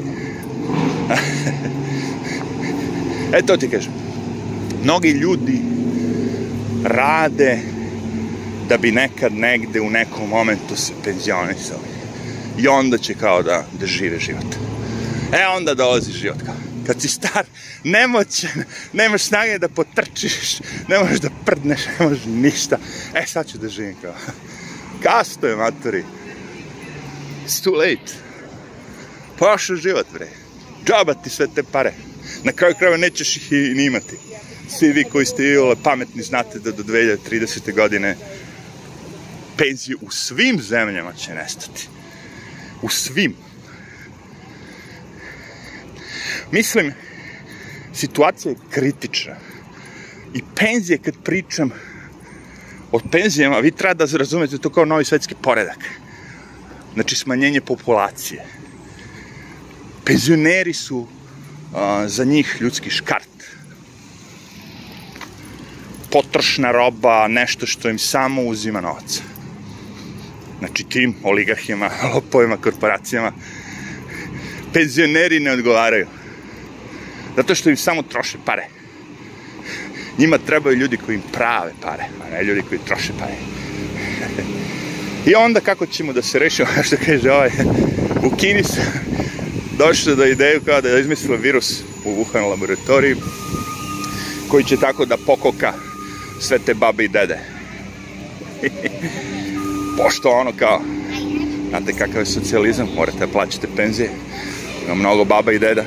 e, 3.37 3.41
to 3.41 3.57
ti 3.57 3.69
kažem. 3.69 3.91
Mnogi 4.83 5.09
ljudi 5.09 5.61
rade 6.83 7.59
da 8.69 8.77
bi 8.77 8.91
nekad 8.91 9.33
negde 9.33 9.81
u 9.81 9.89
nekom 9.89 10.29
momentu 10.29 10.75
se 10.75 10.93
penzionisali. 11.03 11.87
I 12.57 12.67
onda 12.67 12.97
će 12.97 13.13
kao 13.13 13.43
da, 13.43 13.65
da 13.79 13.85
žive 13.85 14.19
život. 14.19 14.55
E, 15.33 15.47
onda 15.57 15.73
dolazi 15.73 16.11
život 16.11 16.37
kao 16.45 16.66
kad 16.87 17.01
si 17.01 17.07
star, 17.07 17.45
nemoćan, 17.83 18.63
nemaš 18.93 19.21
snage 19.21 19.57
da 19.59 19.69
potrčiš, 19.69 20.59
ne 20.87 20.99
možeš 20.99 21.19
da 21.19 21.29
prdneš, 21.45 21.81
ne 21.99 22.05
možeš 22.05 22.25
ništa. 22.25 22.77
E, 23.13 23.25
sad 23.27 23.51
ću 23.51 23.57
da 23.57 23.69
živim 23.69 23.95
kao. 24.01 24.15
Kasto 25.03 25.47
je, 25.47 25.55
matori. 25.55 26.03
It's 27.45 27.63
too 27.63 27.73
late. 27.73 28.13
Prošao 29.37 29.75
život, 29.75 30.07
bre. 30.13 30.27
Džaba 30.85 31.13
ti 31.13 31.29
sve 31.29 31.47
te 31.55 31.63
pare. 31.63 31.93
Na 32.43 32.51
kraju 32.51 32.75
krajeva 32.75 32.97
nećeš 32.97 33.37
ih 33.37 33.51
i 33.51 33.85
imati. 33.85 34.17
Svi 34.69 34.91
vi 34.91 35.03
koji 35.03 35.25
ste 35.25 35.43
iole 35.43 35.75
pametni 35.83 36.23
znate 36.23 36.59
da 36.59 36.71
do 36.71 36.83
2030. 36.83 37.73
godine 37.73 38.17
penzije 39.57 39.95
u 40.01 40.11
svim 40.11 40.61
zemljama 40.61 41.13
će 41.13 41.33
nestati. 41.33 41.87
U 42.81 42.89
svim. 42.89 43.46
Mislim, 46.51 46.93
situacija 47.93 48.51
je 48.51 48.57
kritična. 48.69 49.35
I 50.33 50.41
penzije, 50.55 50.97
kad 50.97 51.13
pričam 51.23 51.71
o 52.91 52.99
penzijama, 53.11 53.59
vi 53.59 53.71
treba 53.71 53.93
da 53.93 54.17
razumete 54.17 54.57
to 54.57 54.69
kao 54.69 54.85
novi 54.85 55.05
svetski 55.05 55.35
poredak. 55.41 55.79
Znači, 56.93 57.15
smanjenje 57.15 57.61
populacije. 57.61 58.43
Penzioneri 60.05 60.73
su 60.73 61.07
a, 61.75 62.07
za 62.07 62.23
njih 62.23 62.57
ljudski 62.59 62.89
škart. 62.89 63.27
Potrošna 66.11 66.71
roba, 66.71 67.27
nešto 67.27 67.65
što 67.65 67.89
im 67.89 67.99
samo 67.99 68.41
uzima 68.41 68.81
novac. 68.81 69.21
Znači, 70.59 70.83
tim 70.83 71.15
oligarhima, 71.23 71.89
lopovima, 72.13 72.57
korporacijama, 72.57 73.31
penzioneri 74.73 75.39
ne 75.39 75.51
odgovaraju. 75.51 76.07
Zato 77.37 77.55
što 77.55 77.69
im 77.69 77.77
samo 77.77 78.01
troše 78.01 78.37
pare. 78.45 78.67
Njima 80.17 80.37
trebaju 80.37 80.77
ljudi 80.77 80.97
koji 80.97 81.15
im 81.15 81.21
prave 81.33 81.71
pare, 81.81 82.03
a 82.23 82.29
ne 82.29 82.43
ljudi 82.43 82.61
koji 82.69 82.79
troše 82.85 83.13
pare. 83.19 83.35
I 85.29 85.35
onda 85.35 85.59
kako 85.59 85.85
ćemo 85.85 86.13
da 86.13 86.21
se 86.21 86.39
rešimo, 86.39 86.67
što 86.87 86.95
kaže 87.05 87.31
ovaj, 87.31 87.49
u 88.23 88.35
Kini 88.35 88.63
su 88.63 88.81
došli 89.77 90.15
do 90.15 90.25
ideju 90.25 90.61
kao 90.65 90.81
da 90.81 90.89
je 90.89 91.01
izmislila 91.01 91.37
virus 91.37 91.81
u 92.05 92.09
Wuhan 92.09 92.49
laboratoriji 92.49 93.15
koji 94.47 94.63
će 94.63 94.77
tako 94.77 95.05
da 95.05 95.17
pokoka 95.17 95.73
sve 96.39 96.59
te 96.59 96.73
babe 96.73 97.03
i 97.03 97.07
dede. 97.07 97.39
Pošto 99.97 100.29
ono 100.29 100.51
kao, 100.59 100.81
znate 101.69 101.93
kakav 101.93 102.19
je 102.19 102.25
socijalizam, 102.25 102.87
morate 102.95 103.19
da 103.19 103.27
plaćate 103.27 103.67
penzije, 103.75 104.09
ima 104.85 104.95
mnogo 104.95 105.25
baba 105.25 105.51
i 105.51 105.59
deda, 105.59 105.85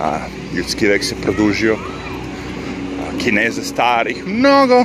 a, 0.00 0.18
ljudski 0.56 0.86
vek 0.86 1.04
se 1.04 1.14
produžio, 1.22 1.74
a, 1.74 3.18
kineza 3.18 3.62
starih, 3.62 4.26
mnogo 4.26 4.84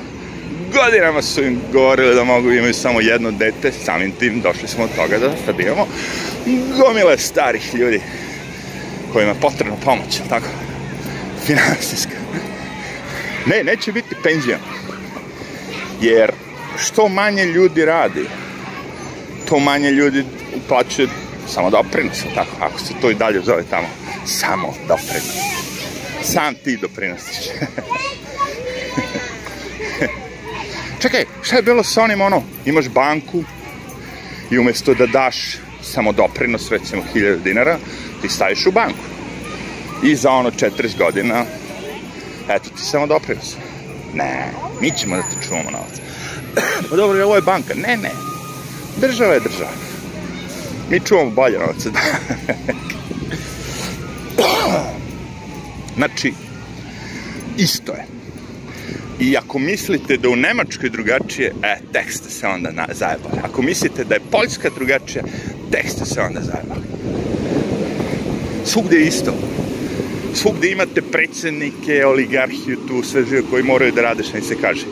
godinama 0.74 1.22
su 1.22 1.44
im 1.44 1.60
govorili 1.74 2.16
da 2.16 2.24
mogu 2.24 2.52
imaju 2.52 2.74
samo 2.74 3.02
jedno 3.02 3.32
dete, 3.32 3.72
samim 3.72 4.12
tim 4.12 4.42
došli 4.42 4.68
smo 4.68 4.84
od 4.84 4.90
toga 4.96 5.18
da 5.18 5.32
sad 5.46 5.60
imamo 5.60 5.88
gomile 6.78 7.18
starih 7.18 7.76
ljudi 7.76 8.02
kojima 9.14 9.32
je 9.32 9.40
potrebna 9.42 9.76
pomoć, 9.86 10.22
tako, 10.30 10.48
finansijska. 11.46 12.18
Ne, 13.46 13.64
neće 13.64 13.92
biti 13.92 14.16
penzija. 14.24 14.58
Jer 16.02 16.32
što 16.78 17.08
manje 17.08 17.46
ljudi 17.46 17.86
radi, 17.86 18.26
to 19.50 19.60
manje 19.60 19.92
ljudi 19.92 20.24
uplaćuje 20.56 21.08
samo 21.48 21.70
doprinose, 21.70 22.26
tako, 22.36 22.52
ako 22.60 22.80
se 22.80 22.94
to 23.02 23.12
i 23.12 23.16
dalje 23.16 23.42
zove 23.42 23.64
tamo 23.70 24.03
samo 24.26 24.74
doprinos. 24.88 25.38
Sam 26.24 26.56
ti 26.64 26.78
doprinosiš. 26.78 27.38
Čekaj, 31.02 31.26
šta 31.42 31.56
je 31.56 31.62
bilo 31.62 31.84
sa 31.84 32.04
onim 32.04 32.22
ono, 32.22 32.44
imaš 32.66 32.90
banku 32.90 33.44
i 34.52 34.58
umesto 34.60 34.94
da 34.94 35.06
daš 35.06 35.36
samo 35.82 36.12
doprinos, 36.12 36.72
recimo 36.72 37.04
1000 37.16 37.44
dinara, 37.44 37.78
ti 38.22 38.30
staviš 38.30 38.66
u 38.66 38.72
banku. 38.72 39.04
I 40.04 40.16
za 40.16 40.32
ono 40.32 40.52
40 40.52 40.98
godina, 40.98 41.46
eto 42.50 42.70
ti 42.70 42.82
samo 42.82 43.08
doprinos. 43.08 43.56
Ne, 44.14 44.52
mi 44.82 44.92
ćemo 44.92 45.16
da 45.16 45.22
ti 45.22 45.48
čuvamo 45.48 45.72
novac. 45.72 46.00
pa 46.90 46.96
dobro, 46.96 47.24
ovo 47.26 47.36
je 47.36 47.42
banka. 47.42 47.74
Ne, 47.74 47.98
ne. 47.98 48.12
Država 48.98 49.34
je 49.34 49.40
država. 49.40 49.72
Mi 50.90 51.00
čuvamo 51.00 51.30
bolje 51.30 51.60
novac. 51.60 51.86
znači, 55.96 56.34
isto 57.58 57.92
je. 57.92 58.06
I 59.20 59.38
ako 59.38 59.60
mislite 59.60 60.18
da 60.18 60.30
u 60.30 60.36
Nemačkoj 60.36 60.90
drugačije, 60.90 61.54
e, 61.64 61.78
tek 61.94 62.12
ste 62.12 62.30
se 62.30 62.48
onda 62.48 62.72
na, 62.72 62.88
zajebali. 62.94 63.40
Ako 63.44 63.62
mislite 63.62 64.04
da 64.04 64.16
je 64.16 64.22
Poljska 64.32 64.70
drugačija, 64.76 65.24
tek 65.72 65.90
ste 65.90 66.06
se 66.06 66.22
onda 66.22 66.42
zajebali. 66.42 66.86
Svugde 68.66 68.98
je 68.98 69.08
isto. 69.08 69.34
Svugde 70.34 70.72
imate 70.72 71.02
predsednike, 71.02 72.06
oligarhiju 72.06 72.78
tu, 72.88 73.04
sve 73.04 73.26
žive 73.26 73.42
koji 73.50 73.64
moraju 73.64 73.92
da 73.92 74.02
rade 74.02 74.24
šta 74.24 74.38
im 74.38 74.44
se 74.44 74.56
kaže. 74.62 74.86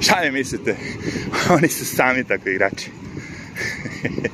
Šta 0.00 0.20
mi 0.24 0.30
mislite? 0.30 0.76
Oni 1.56 1.68
su 1.68 1.84
sami 1.86 2.24
tako 2.24 2.48
igrači. 2.48 2.90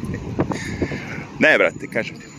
ne, 1.44 1.58
brate, 1.58 1.86
kažem 1.92 2.16
ti. 2.16 2.37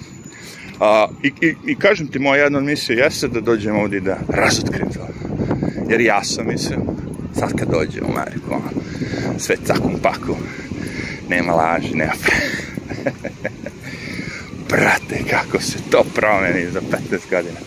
A, 0.80 1.08
i, 1.24 1.32
i, 1.42 1.56
I 1.66 1.76
kažem 1.76 2.08
ti, 2.08 2.20
moja 2.20 2.44
jedna 2.44 2.60
misija 2.60 3.04
jeste 3.04 3.28
da 3.28 3.42
dođem 3.42 3.76
ovdje 3.76 4.00
da 4.00 4.18
razotkrim 4.28 4.90
to. 4.94 5.08
Jer 5.90 6.02
ja 6.02 6.24
sam 6.24 6.48
mislio, 6.48 6.80
sad 7.40 7.54
kad 7.60 7.72
dođem 7.72 8.04
u 8.06 8.18
Ameriku, 8.18 8.54
ono, 8.54 8.70
sve 9.38 9.56
cakum 9.66 10.00
paku, 10.02 10.36
nema 11.30 11.54
laži, 11.54 11.96
nema. 11.96 12.14
Brate, 14.70 15.24
kako 15.30 15.62
se 15.62 15.78
to 15.92 16.04
promeni 16.16 16.72
za 16.72 16.82
15 16.82 17.30
godina. 17.30 17.60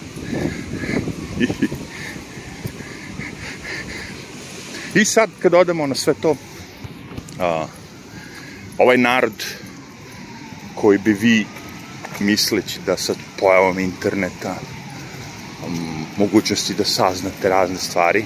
I 5.00 5.04
sad, 5.04 5.30
kad 5.38 5.54
odemo 5.54 5.86
na 5.86 5.94
sve 5.94 6.14
to, 6.14 6.36
a, 7.40 7.66
ovaj 8.78 8.98
narod 8.98 9.44
koji 10.74 10.98
bi 10.98 11.12
vi 11.12 11.46
misleći 12.22 12.80
da 12.86 12.96
sad 12.96 13.16
pojavom 13.38 13.78
interneta 13.78 14.54
um, 15.66 16.06
mogućnosti 16.16 16.74
da 16.74 16.84
saznate 16.84 17.48
razne 17.48 17.78
stvari. 17.78 18.24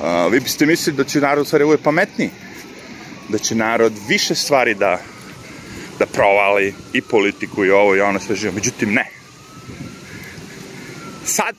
Uh, 0.00 0.32
vi 0.32 0.40
biste 0.40 0.66
mislili 0.66 0.96
da 0.96 1.04
će 1.04 1.20
narod 1.20 1.46
stvari 1.46 1.64
uvijek 1.64 1.80
pametniji 1.80 2.30
da 3.28 3.38
će 3.38 3.54
narod 3.54 3.92
više 4.08 4.34
stvari 4.34 4.74
da 4.74 4.98
da 5.98 6.06
provali 6.06 6.74
i 6.92 7.02
politiku 7.02 7.64
i 7.64 7.70
ovo 7.70 7.96
i 7.96 8.00
ono 8.00 8.20
sve 8.20 8.36
živo. 8.36 8.54
Međutim 8.54 8.92
ne. 8.92 9.06
Sad 11.24 11.54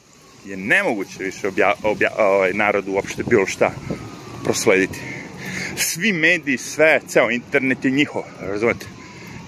je 0.45 0.57
nemoguće 0.57 1.23
više 1.23 1.47
obja, 1.47 1.73
obja, 1.83 2.09
ovaj, 2.17 2.53
narodu 2.53 2.91
uopšte 2.91 3.23
bilo 3.23 3.45
šta 3.45 3.71
proslediti. 4.43 4.99
Svi 5.75 6.13
mediji, 6.13 6.57
sve, 6.57 7.01
ceo 7.07 7.31
internet 7.31 7.85
je 7.85 7.91
njihov, 7.91 8.23
razumete? 8.39 8.85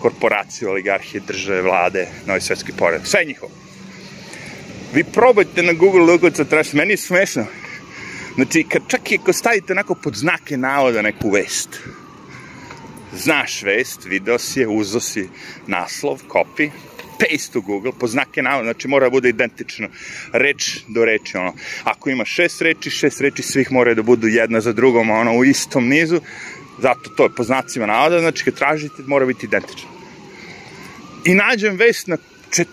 Korporacije, 0.01 0.69
oligarhije, 0.69 1.21
države, 1.27 1.61
vlade, 1.61 2.07
novi 2.25 2.41
svetski 2.41 2.71
pored, 2.71 3.01
sve 3.03 3.25
njihovo. 3.25 3.51
Vi 4.93 5.03
probajte 5.03 5.63
na 5.63 5.73
Google 5.73 6.01
Lugovica 6.01 6.43
tražiti, 6.43 6.77
meni 6.77 6.93
je 6.93 6.97
smešno. 6.97 7.45
Znači, 8.35 8.63
kad 8.69 8.81
čak 8.87 9.11
i 9.11 9.15
ako 9.21 9.33
stavite 9.33 9.73
onako 9.73 9.95
pod 9.95 10.15
znake 10.15 10.57
navoda 10.57 11.01
neku 11.01 11.29
vest, 11.29 11.69
znaš 13.13 13.63
vest, 13.63 14.05
video 14.05 14.39
si 14.39 14.59
je, 14.59 14.67
uzo 14.67 14.99
si 14.99 15.29
naslov, 15.67 16.21
copy, 16.27 16.69
paste 17.19 17.57
u 17.57 17.61
Google, 17.61 17.91
po 17.99 18.07
znake 18.07 18.41
navoda, 18.41 18.63
znači 18.63 18.87
mora 18.87 19.05
da 19.05 19.09
bude 19.09 19.29
identično, 19.29 19.87
reč 20.31 20.79
do 20.87 21.05
reči, 21.05 21.37
ono. 21.37 21.53
Ako 21.83 22.09
ima 22.09 22.25
šest 22.25 22.61
reči, 22.61 22.89
šest 22.89 23.21
reči 23.21 23.43
svih 23.43 23.71
mora 23.71 23.93
da 23.93 24.01
budu 24.01 24.27
jedna 24.27 24.61
za 24.61 24.73
drugom, 24.73 25.09
ono, 25.09 25.37
u 25.37 25.45
istom 25.45 25.87
nizu, 25.87 26.21
zato 26.81 27.09
to 27.09 27.23
je 27.23 27.29
po 27.29 27.43
znacima 27.43 27.85
navoda, 27.85 28.19
znači 28.19 28.43
kad 28.43 28.53
tražite 28.53 29.03
mora 29.07 29.25
biti 29.25 29.45
identično. 29.45 29.89
I 31.25 31.33
nađem 31.33 31.75
vest 31.75 32.07
na 32.07 32.17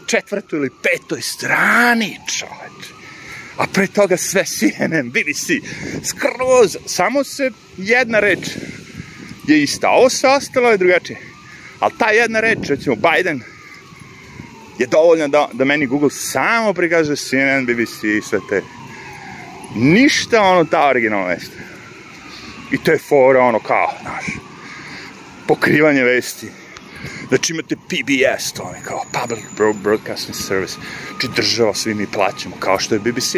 četvrtoj 0.07 0.59
ili 0.59 0.71
petoj 0.83 1.23
strani, 1.23 2.19
čoveč. 2.39 2.97
A 3.57 3.67
pre 3.73 3.87
toga 3.87 4.17
sve 4.17 4.45
CNN, 4.45 5.11
BBC, 5.11 5.47
skroz, 6.05 6.77
samo 6.87 7.25
se 7.25 7.51
jedna 7.77 8.21
reč 8.21 8.49
je 9.47 9.63
ista. 9.63 9.91
Ovo 9.91 10.11
sve 10.11 10.31
ostalo 10.31 10.71
je 10.71 10.77
drugačije. 10.77 11.19
Ali 11.81 11.93
ta 11.99 12.11
jedna 12.11 12.41
reč, 12.41 12.59
recimo 12.69 12.97
Biden, 12.97 13.41
je 14.79 14.87
dovoljna 14.87 15.29
da, 15.29 15.49
da 15.53 15.65
meni 15.65 15.87
Google 15.87 16.11
samo 16.11 16.73
prikaže 16.73 17.17
CNN, 17.17 17.67
BBC 17.67 18.05
i 18.05 18.23
sve 18.23 18.39
te. 18.49 18.63
Ništa 19.75 20.43
ono 20.43 20.65
ta 20.65 20.89
originalna 20.89 21.27
vest. 21.27 21.53
I 22.71 22.79
to 22.79 22.93
je 22.93 22.99
fora 22.99 23.41
ono 23.41 23.59
kao, 23.59 23.93
znaš, 24.03 24.25
pokrivanje 25.49 26.03
vesti. 26.03 26.47
Znači 27.29 27.53
imate 27.53 27.77
PBS, 27.77 28.53
to 28.53 28.73
je 28.75 28.81
kao 28.85 29.05
Public 29.13 29.45
Broadcasting 29.83 30.37
Service, 30.37 30.75
znači 31.11 31.29
država, 31.37 31.75
svi 31.75 31.95
mi 31.95 32.07
plaćamo, 32.07 32.57
kao 32.59 32.79
što 32.79 32.95
je 32.95 32.99
BBC. 32.99 33.37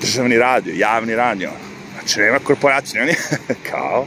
Državni 0.00 0.38
radio, 0.38 0.74
javni 0.76 1.14
radio. 1.14 1.50
Znači 1.92 2.20
nema 2.20 2.38
korporacije, 2.38 3.02
oni 3.02 3.14
kao 3.70 4.06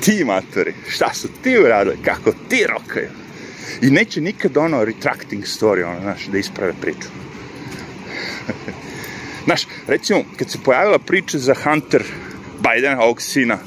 ti 0.00 0.24
matori, 0.24 0.74
šta 0.88 1.14
su 1.14 1.28
ti 1.42 1.58
uradili, 1.58 1.96
kako 2.04 2.32
ti 2.48 2.66
rokaju. 2.68 3.08
I 3.82 3.90
neće 3.90 4.20
nikad 4.20 4.56
ono 4.56 4.84
retracting 4.84 5.44
story, 5.44 5.84
ono, 5.84 6.00
znaš, 6.00 6.26
da 6.26 6.38
isprave 6.38 6.72
priču. 6.80 7.08
znaš, 9.46 9.62
recimo, 9.86 10.24
kad 10.38 10.50
se 10.50 10.58
pojavila 10.64 10.98
priča 10.98 11.38
za 11.38 11.54
Hunter 11.54 12.04
Biden, 12.64 12.98
ovog 12.98 13.22
sina 13.22 13.58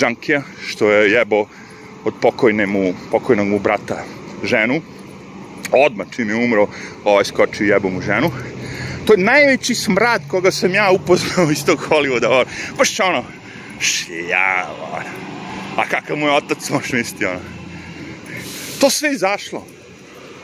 Junkija, 0.00 0.42
što 0.66 0.90
je 0.90 1.12
jebo 1.12 1.46
od 2.04 2.14
pokojne 2.20 2.66
mu, 2.66 2.94
pokojnog 3.10 3.46
mu 3.46 3.58
brata 3.58 4.04
ženu, 4.44 4.80
odmah 5.72 6.06
čim 6.16 6.28
je 6.28 6.36
umro, 6.36 6.68
ovaj 7.04 7.24
skoči 7.24 7.64
i 7.64 7.68
jebo 7.68 7.90
mu 7.90 8.00
ženu. 8.00 8.30
To 9.06 9.12
je 9.12 9.18
najveći 9.18 9.74
smrad 9.74 10.22
koga 10.28 10.50
sam 10.50 10.74
ja 10.74 10.90
upoznao 10.90 11.50
iz 11.50 11.64
tog 11.64 11.88
Hollywooda. 11.90 12.44
Baš 12.78 13.00
ono, 13.00 13.24
šljava, 13.80 14.74
ono. 14.92 15.10
A 15.76 15.86
kakav 15.88 16.16
mu 16.16 16.26
je 16.26 16.32
otac, 16.32 16.70
možeš 16.70 16.92
misliti, 16.92 17.24
ono. 17.24 17.40
To 18.80 18.90
sve 18.90 19.12
izašlo. 19.12 19.66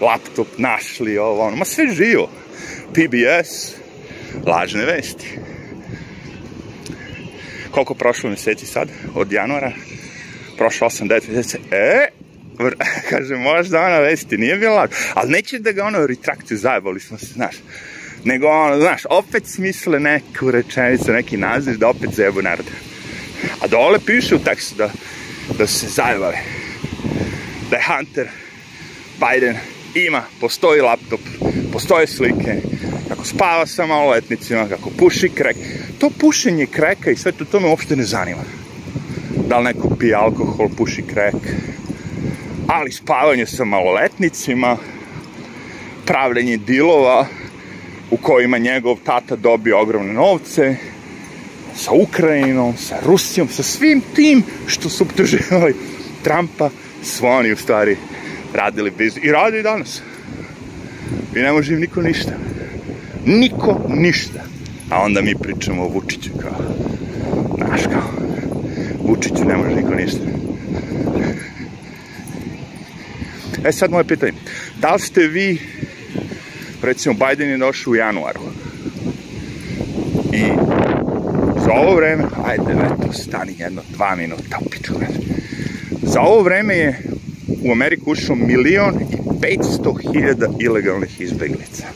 Laptop 0.00 0.48
našli, 0.58 1.18
ovo, 1.18 1.46
ono, 1.46 1.56
ma 1.56 1.64
sve 1.64 1.94
živo. 1.94 2.30
PBS, 2.92 3.74
lažne 4.46 4.84
vesti 4.84 5.38
koliko 7.72 7.94
prošlo 7.94 8.30
mjeseci 8.30 8.66
sad, 8.66 8.88
od 9.14 9.32
januara, 9.32 9.72
prošlo 10.56 10.88
8-9 10.88 11.28
mjeseci, 11.28 11.58
e, 11.70 12.08
kaže, 13.10 13.36
možda 13.36 13.80
ona 13.80 13.98
vesti, 13.98 14.38
nije 14.38 14.56
bilo 14.56 14.74
laž, 14.74 14.90
ali 15.14 15.32
neće 15.32 15.58
da 15.58 15.72
ga 15.72 15.84
ono 15.84 16.06
retrakciju 16.06 16.58
zajebali 16.58 17.00
smo 17.00 17.18
se, 17.18 17.26
znaš, 17.26 17.56
nego 18.24 18.48
ono, 18.48 18.80
znaš, 18.80 19.02
opet 19.10 19.46
smisle 19.46 20.00
neku 20.00 20.50
rečenicu, 20.50 21.12
neki 21.12 21.36
naziv, 21.36 21.78
da 21.78 21.88
opet 21.88 22.10
zajebu 22.10 22.42
narod. 22.42 22.66
A 23.60 23.66
dole 23.66 23.98
piše 24.06 24.34
u 24.34 24.38
tekstu 24.38 24.74
da, 24.76 24.90
da 25.58 25.66
se 25.66 25.86
zajebali, 25.86 26.36
da 27.70 27.76
je 27.76 27.82
Hunter 27.82 28.28
Biden 29.20 29.56
ima, 29.94 30.22
postoji 30.40 30.80
laptop, 30.80 31.20
postoje 31.72 32.06
slike, 32.06 32.56
kako 33.08 33.24
spava 33.24 33.66
sa 33.66 33.86
maloletnicima, 33.86 34.68
kako 34.68 34.90
puši 34.90 35.28
krek. 35.28 35.56
To 36.02 36.10
pušenje 36.10 36.66
kreka 36.66 37.10
i 37.10 37.16
sve 37.16 37.32
to, 37.32 37.44
to 37.44 37.60
me 37.60 37.68
uopšte 37.68 37.96
ne 37.96 38.04
zanima. 38.04 38.42
Da 39.48 39.58
li 39.58 39.64
neko 39.64 39.96
pije 39.96 40.14
alkohol, 40.14 40.68
puši 40.76 41.02
krek. 41.02 41.34
Ali 42.66 42.92
spavanje 42.92 43.46
sa 43.46 43.64
maloletnicima, 43.64 44.76
pravljenje 46.06 46.56
dilova 46.56 47.26
u 48.10 48.16
kojima 48.16 48.58
njegov 48.58 48.98
tata 49.04 49.36
dobio 49.36 49.80
ogromne 49.80 50.12
novce, 50.12 50.76
sa 51.76 51.92
Ukrajinom, 51.92 52.76
sa 52.76 52.98
Rusijom, 53.06 53.48
sa 53.48 53.62
svim 53.62 54.02
tim 54.14 54.42
što 54.66 54.88
su 54.88 55.04
optuživali 55.04 55.74
Trumpa, 56.22 56.70
su 57.02 57.26
oni 57.26 57.52
u 57.52 57.56
stvari 57.56 57.96
radili 58.54 58.90
biznis. 58.90 59.24
I 59.24 59.32
radi 59.32 59.58
i 59.58 59.62
danas. 59.62 60.02
I 61.36 61.38
ne 61.38 61.52
može 61.52 61.74
im 61.74 61.80
niko 61.80 62.02
ništa. 62.02 62.32
Niko 63.26 63.80
ništa. 63.88 64.52
A 64.92 65.02
onda 65.02 65.22
mi 65.22 65.34
pričamo 65.34 65.82
o 65.82 65.88
Vučiću 65.88 66.30
kao, 66.40 66.52
znaš 67.56 67.82
kao, 67.92 68.12
Vučiću 69.02 69.44
ne 69.44 69.56
može 69.56 69.74
niko 69.76 69.94
ništa. 69.94 70.18
E 73.64 73.72
sad 73.72 73.90
moje 73.90 74.04
pitanje, 74.04 74.32
da 74.80 74.94
li 74.94 75.00
ste 75.00 75.26
vi, 75.26 75.58
recimo 76.82 77.14
Biden 77.14 77.48
je 77.48 77.58
došao 77.58 77.90
u 77.90 77.96
januaru 77.96 78.40
i 80.32 80.42
za 81.64 81.72
ovo 81.72 81.96
vreme, 81.96 82.24
ajde, 82.44 82.72
eto, 82.72 83.12
stani 83.12 83.54
jedno, 83.58 83.82
dva 83.88 84.14
minuta, 84.16 84.58
upiču, 84.66 84.92
za 86.02 86.20
ovo 86.20 86.42
vreme 86.42 86.76
je 86.76 86.98
u 87.62 87.72
Ameriku 87.72 88.10
ušao 88.10 88.36
milion 88.36 88.94
i 89.00 89.16
500 89.40 90.12
hiljada 90.12 90.46
ilegalnih 90.60 91.20
izbeglica. 91.20 91.86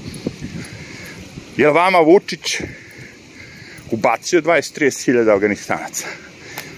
Je 1.57 1.71
vama 1.71 1.99
Vučić 1.99 2.61
ubacio 3.91 4.41
20-30 4.41 5.05
hiljada 5.05 5.35
Afganistanaca? 5.35 6.07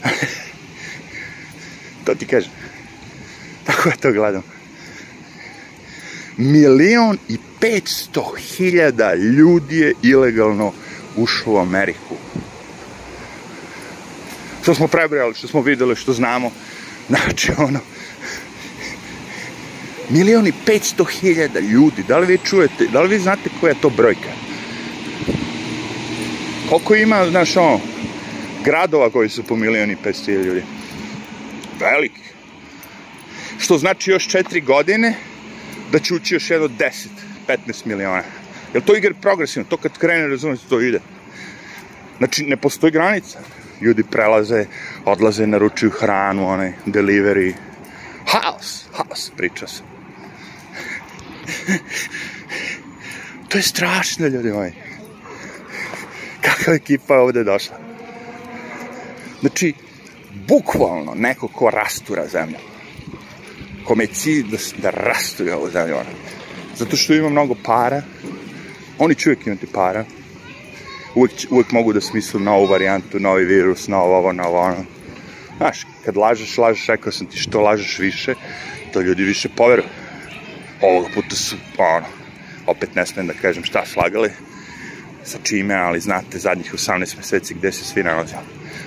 to 2.05 2.15
ti 2.15 2.27
kažem. 2.27 2.51
Tako 3.65 3.89
ja 3.89 3.97
to 3.97 4.13
gledam. 4.13 4.43
Milion 6.37 7.19
i 7.29 7.37
500 7.61 8.39
hiljada 8.39 9.15
ljudi 9.15 9.79
je 9.79 9.95
ilegalno 10.03 10.73
ušlo 11.17 11.53
u 11.53 11.59
Ameriku. 11.59 12.17
Što 14.63 14.75
smo 14.75 14.89
prebrali, 14.89 15.35
što 15.35 15.49
smo 15.49 15.61
videli, 15.61 15.97
što 15.97 16.13
znamo. 16.13 16.51
Znači, 17.09 17.53
ono, 17.59 17.81
milion 20.09 20.47
i 20.47 20.53
500 20.67 21.11
hiljada 21.21 21.61
ljudi. 21.61 22.03
Da 22.09 22.19
li 22.19 22.27
vi 22.27 22.39
čujete, 22.45 22.87
da 22.93 23.03
li 23.03 23.09
vi 23.09 23.19
znate 23.19 23.51
koja 23.61 23.71
je 23.71 23.81
to 23.81 23.91
brojka? 23.91 24.48
Koliko 26.69 26.95
ima, 26.95 27.27
znaš, 27.31 27.57
ono, 27.57 27.81
gradova 28.65 29.11
koji 29.11 29.29
su 29.29 29.43
po 29.43 29.57
milion 29.57 29.91
i 29.91 29.97
500 30.05 30.25
hiljada 30.25 30.47
ljudi? 30.47 30.63
Veliki. 31.81 32.21
Što 33.59 33.79
znači 33.79 34.11
još 34.11 34.29
četiri 34.29 34.61
godine 34.61 35.15
da 35.93 35.99
će 35.99 36.15
ući 36.15 36.35
još 36.35 36.51
jedno 36.51 36.69
10, 36.69 37.07
15 37.49 37.87
miliona. 37.87 38.23
Jel 38.75 38.83
to 38.83 38.97
igra 38.97 39.15
progresivno? 39.21 39.69
To 39.69 39.77
kad 39.77 39.99
krene, 39.99 40.27
razumete, 40.27 40.63
to 40.69 40.81
ide. 40.81 41.01
Znači, 42.19 42.45
ne 42.45 42.57
postoji 42.57 42.93
granica. 42.93 43.39
Ljudi 43.81 44.03
prelaze, 44.03 44.67
odlaze, 45.05 45.47
naručuju 45.47 45.91
hranu, 45.91 46.49
onaj, 46.49 46.73
delivery. 46.87 47.53
Haos, 48.27 48.85
haos, 48.93 49.31
priča 49.37 49.67
se. 49.67 49.83
to 53.49 53.59
je 53.59 53.63
strašno, 53.63 54.27
ljudi 54.27 54.53
moji. 54.53 54.88
Kakva 56.41 56.75
ekipa 56.75 57.15
je 57.15 57.21
ovde 57.21 57.45
došla. 57.45 57.77
Znači, 59.41 59.75
bukvalno 60.49 61.15
neko 61.15 61.49
ko 61.49 61.71
rastura 61.71 62.27
zemlju. 62.27 62.59
Kome 63.85 64.05
je 64.05 64.09
cilj 64.09 64.43
da, 64.51 64.57
da 64.83 64.91
rastura 64.91 65.57
ovu 65.57 65.71
zemlju. 65.71 65.97
Zato 66.77 66.97
što 66.97 67.15
ima 67.15 67.29
mnogo 67.29 67.55
para. 67.65 68.03
Oni 68.99 69.15
će 69.15 69.29
uvijek 69.29 69.47
imati 69.47 69.67
para. 69.67 70.05
Uvijek, 71.15 71.33
uvijek 71.51 71.73
mogu 71.73 71.93
da 71.93 72.01
smislu 72.01 72.41
novu 72.41 72.67
varijantu, 72.67 73.21
novi 73.21 73.45
virus, 73.45 73.89
novo 73.89 74.17
ovo, 74.17 74.33
novo 74.33 74.59
ono. 74.59 74.85
Znaš, 75.57 75.87
kad 76.05 76.17
lažeš, 76.17 76.59
lažeš, 76.59 76.87
rekao 76.87 77.13
sam 77.13 77.27
ti 77.27 77.39
što 77.39 77.61
lažeš 77.61 77.99
više, 77.99 78.35
to 78.93 79.01
ljudi 79.01 79.23
više 79.23 79.49
poveruju. 79.57 79.89
Ovoga 80.83 81.09
puta 81.15 81.37
su, 81.37 81.57
ono, 81.79 82.07
opet 82.67 82.95
ne 82.95 83.07
smijem 83.07 83.27
da 83.27 83.33
kažem 83.33 83.65
šta 83.65 83.87
slagali, 83.87 84.31
sa 85.25 85.39
čime, 85.43 85.75
ali 85.75 86.01
znate 86.01 86.39
zadnjih 86.39 86.75
18 86.75 87.17
meseci 87.17 87.55
gde 87.55 87.73
se 87.73 87.85
svi 87.85 88.03
nalazili. 88.03 88.43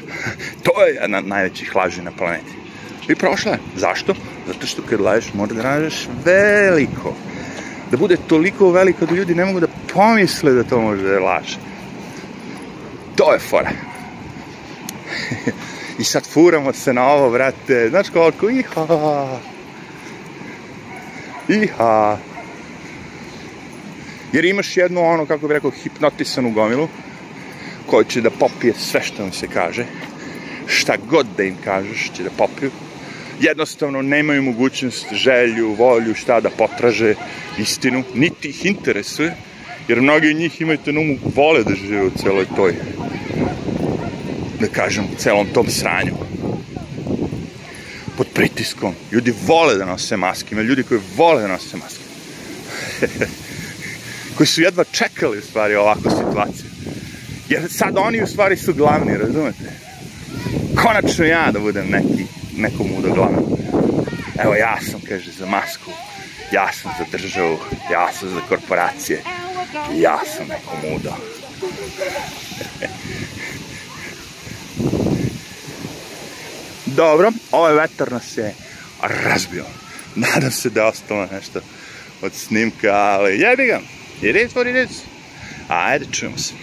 to 0.64 0.84
je 0.86 0.94
jedna 0.94 1.18
od 1.18 1.28
najvećih 1.28 1.76
laži 1.76 2.02
na 2.02 2.12
planeti. 2.12 2.62
I 3.10 3.16
prošla 3.16 3.52
je. 3.52 3.60
Zašto? 3.76 4.14
Zato 4.48 4.68
što 4.68 4.82
kad 4.82 5.02
lažeš, 5.02 5.34
mora 5.34 5.54
da 5.54 5.70
lažeš 5.70 6.08
veliko. 6.26 7.16
Da 7.92 7.98
bude 7.98 8.18
toliko 8.28 8.72
veliko 8.72 9.06
da 9.06 9.16
ljudi 9.16 9.36
ne 9.36 9.46
mogu 9.46 9.60
da 9.60 9.68
pomisle 9.94 10.54
da 10.54 10.64
to 10.64 10.82
može 10.82 11.04
da 11.04 11.14
je 11.14 11.20
laž. 11.20 11.56
To 13.16 13.34
je 13.34 13.40
fora. 13.40 13.72
I 16.00 16.04
sad 16.04 16.28
furamo 16.28 16.74
se 16.74 16.94
na 16.94 17.08
ovo, 17.08 17.32
brate. 17.32 17.90
Znaš 17.90 18.10
koliko? 18.10 18.50
Iha! 18.50 19.40
Iha! 21.48 22.18
Jer 24.34 24.46
imaš 24.46 24.78
jednu, 24.78 25.02
ono, 25.02 25.26
kako 25.26 25.48
bih 25.48 25.54
rekao, 25.56 25.72
hipnotisanu 25.72 26.52
gomilu, 26.52 26.88
koja 27.86 28.04
će 28.04 28.22
da 28.22 28.30
popije 28.30 28.74
sve 28.74 29.04
što 29.04 29.24
vam 29.24 29.34
se 29.34 29.48
kaže, 29.48 29.86
šta 30.68 30.98
god 31.10 31.28
da 31.38 31.44
im 31.44 31.58
kažeš 31.64 32.12
će 32.18 32.24
da 32.24 32.30
popiju, 32.38 32.72
jednostavno 33.40 34.02
nemaju 34.02 34.44
mogućnost, 34.44 35.14
želju, 35.14 35.74
volju, 35.74 36.16
šta 36.16 36.40
da 36.40 36.50
potraže 36.50 37.16
istinu, 37.58 38.04
niti 38.14 38.50
ih 38.50 38.66
interesuje, 38.66 39.36
jer 39.88 40.02
mnogi 40.02 40.30
od 40.30 40.36
njih 40.36 40.62
imaju 40.62 40.78
te 40.86 40.94
numu, 40.94 41.18
vole 41.36 41.64
da 41.64 41.76
žive 41.76 42.04
u 42.04 42.12
celoj 42.22 42.46
toj, 42.56 42.76
da 44.60 44.68
kažem, 44.68 45.06
u 45.06 45.16
celom 45.18 45.48
tom 45.54 45.68
sranju. 45.68 46.14
Pod 48.18 48.28
pritiskom. 48.34 48.94
Ljudi 49.12 49.34
vole 49.48 49.76
da 49.76 49.86
nose 49.86 50.18
maske, 50.18 50.56
ima 50.56 50.62
ljudi 50.62 50.84
koji 50.84 51.02
vole 51.18 51.42
da 51.42 51.48
nose 51.48 51.78
maske. 51.78 52.04
koji 54.42 54.48
su 54.48 54.62
jedva 54.62 54.84
čekali 54.84 55.38
u 55.38 55.42
stvari 55.42 55.76
ovakvu 55.76 56.12
situaciju. 56.12 56.66
Jer 57.50 57.70
sad 57.70 57.98
oni 57.98 58.24
u 58.24 58.28
stvari 58.28 58.58
su 58.58 58.74
glavni, 58.74 59.18
razumete? 59.18 59.72
Konačno 60.84 61.26
ja 61.26 61.52
da 61.52 61.60
budem 61.60 61.90
neki, 61.90 62.26
nekom 62.58 62.88
muda 62.96 63.10
glavan. 63.10 63.44
Evo 64.44 64.56
ja 64.56 64.78
sam, 64.92 65.02
kaže, 65.10 65.32
za 65.32 65.46
masku, 65.46 65.92
ja 66.52 66.74
sam 66.74 66.92
za 67.00 67.06
državu, 67.18 67.58
ja 67.92 68.14
sam 68.14 68.30
za 68.30 68.42
korporacije, 68.50 69.24
ja 69.96 70.20
sam 70.38 70.48
neko 70.48 70.78
muda. 70.90 71.16
Dobro, 77.02 77.32
ovaj 77.52 77.74
vetar 77.74 78.12
nas 78.12 78.38
je 78.38 78.54
razbio. 79.02 79.66
Nadam 80.16 80.52
se 80.52 80.70
da 80.70 80.82
je 80.82 80.88
ostalo 80.88 81.28
nešto 81.32 81.60
od 82.22 82.34
snimka, 82.34 82.94
ali 82.94 83.40
jebi 83.40 83.66
ga. 83.66 84.01
It 84.22 84.36
is 84.36 84.56
what 84.56 84.68
it 84.68 84.76
is. 84.76 85.02
Ajde, 85.70 86.06
čujemo 86.12 86.38
se. 86.38 86.61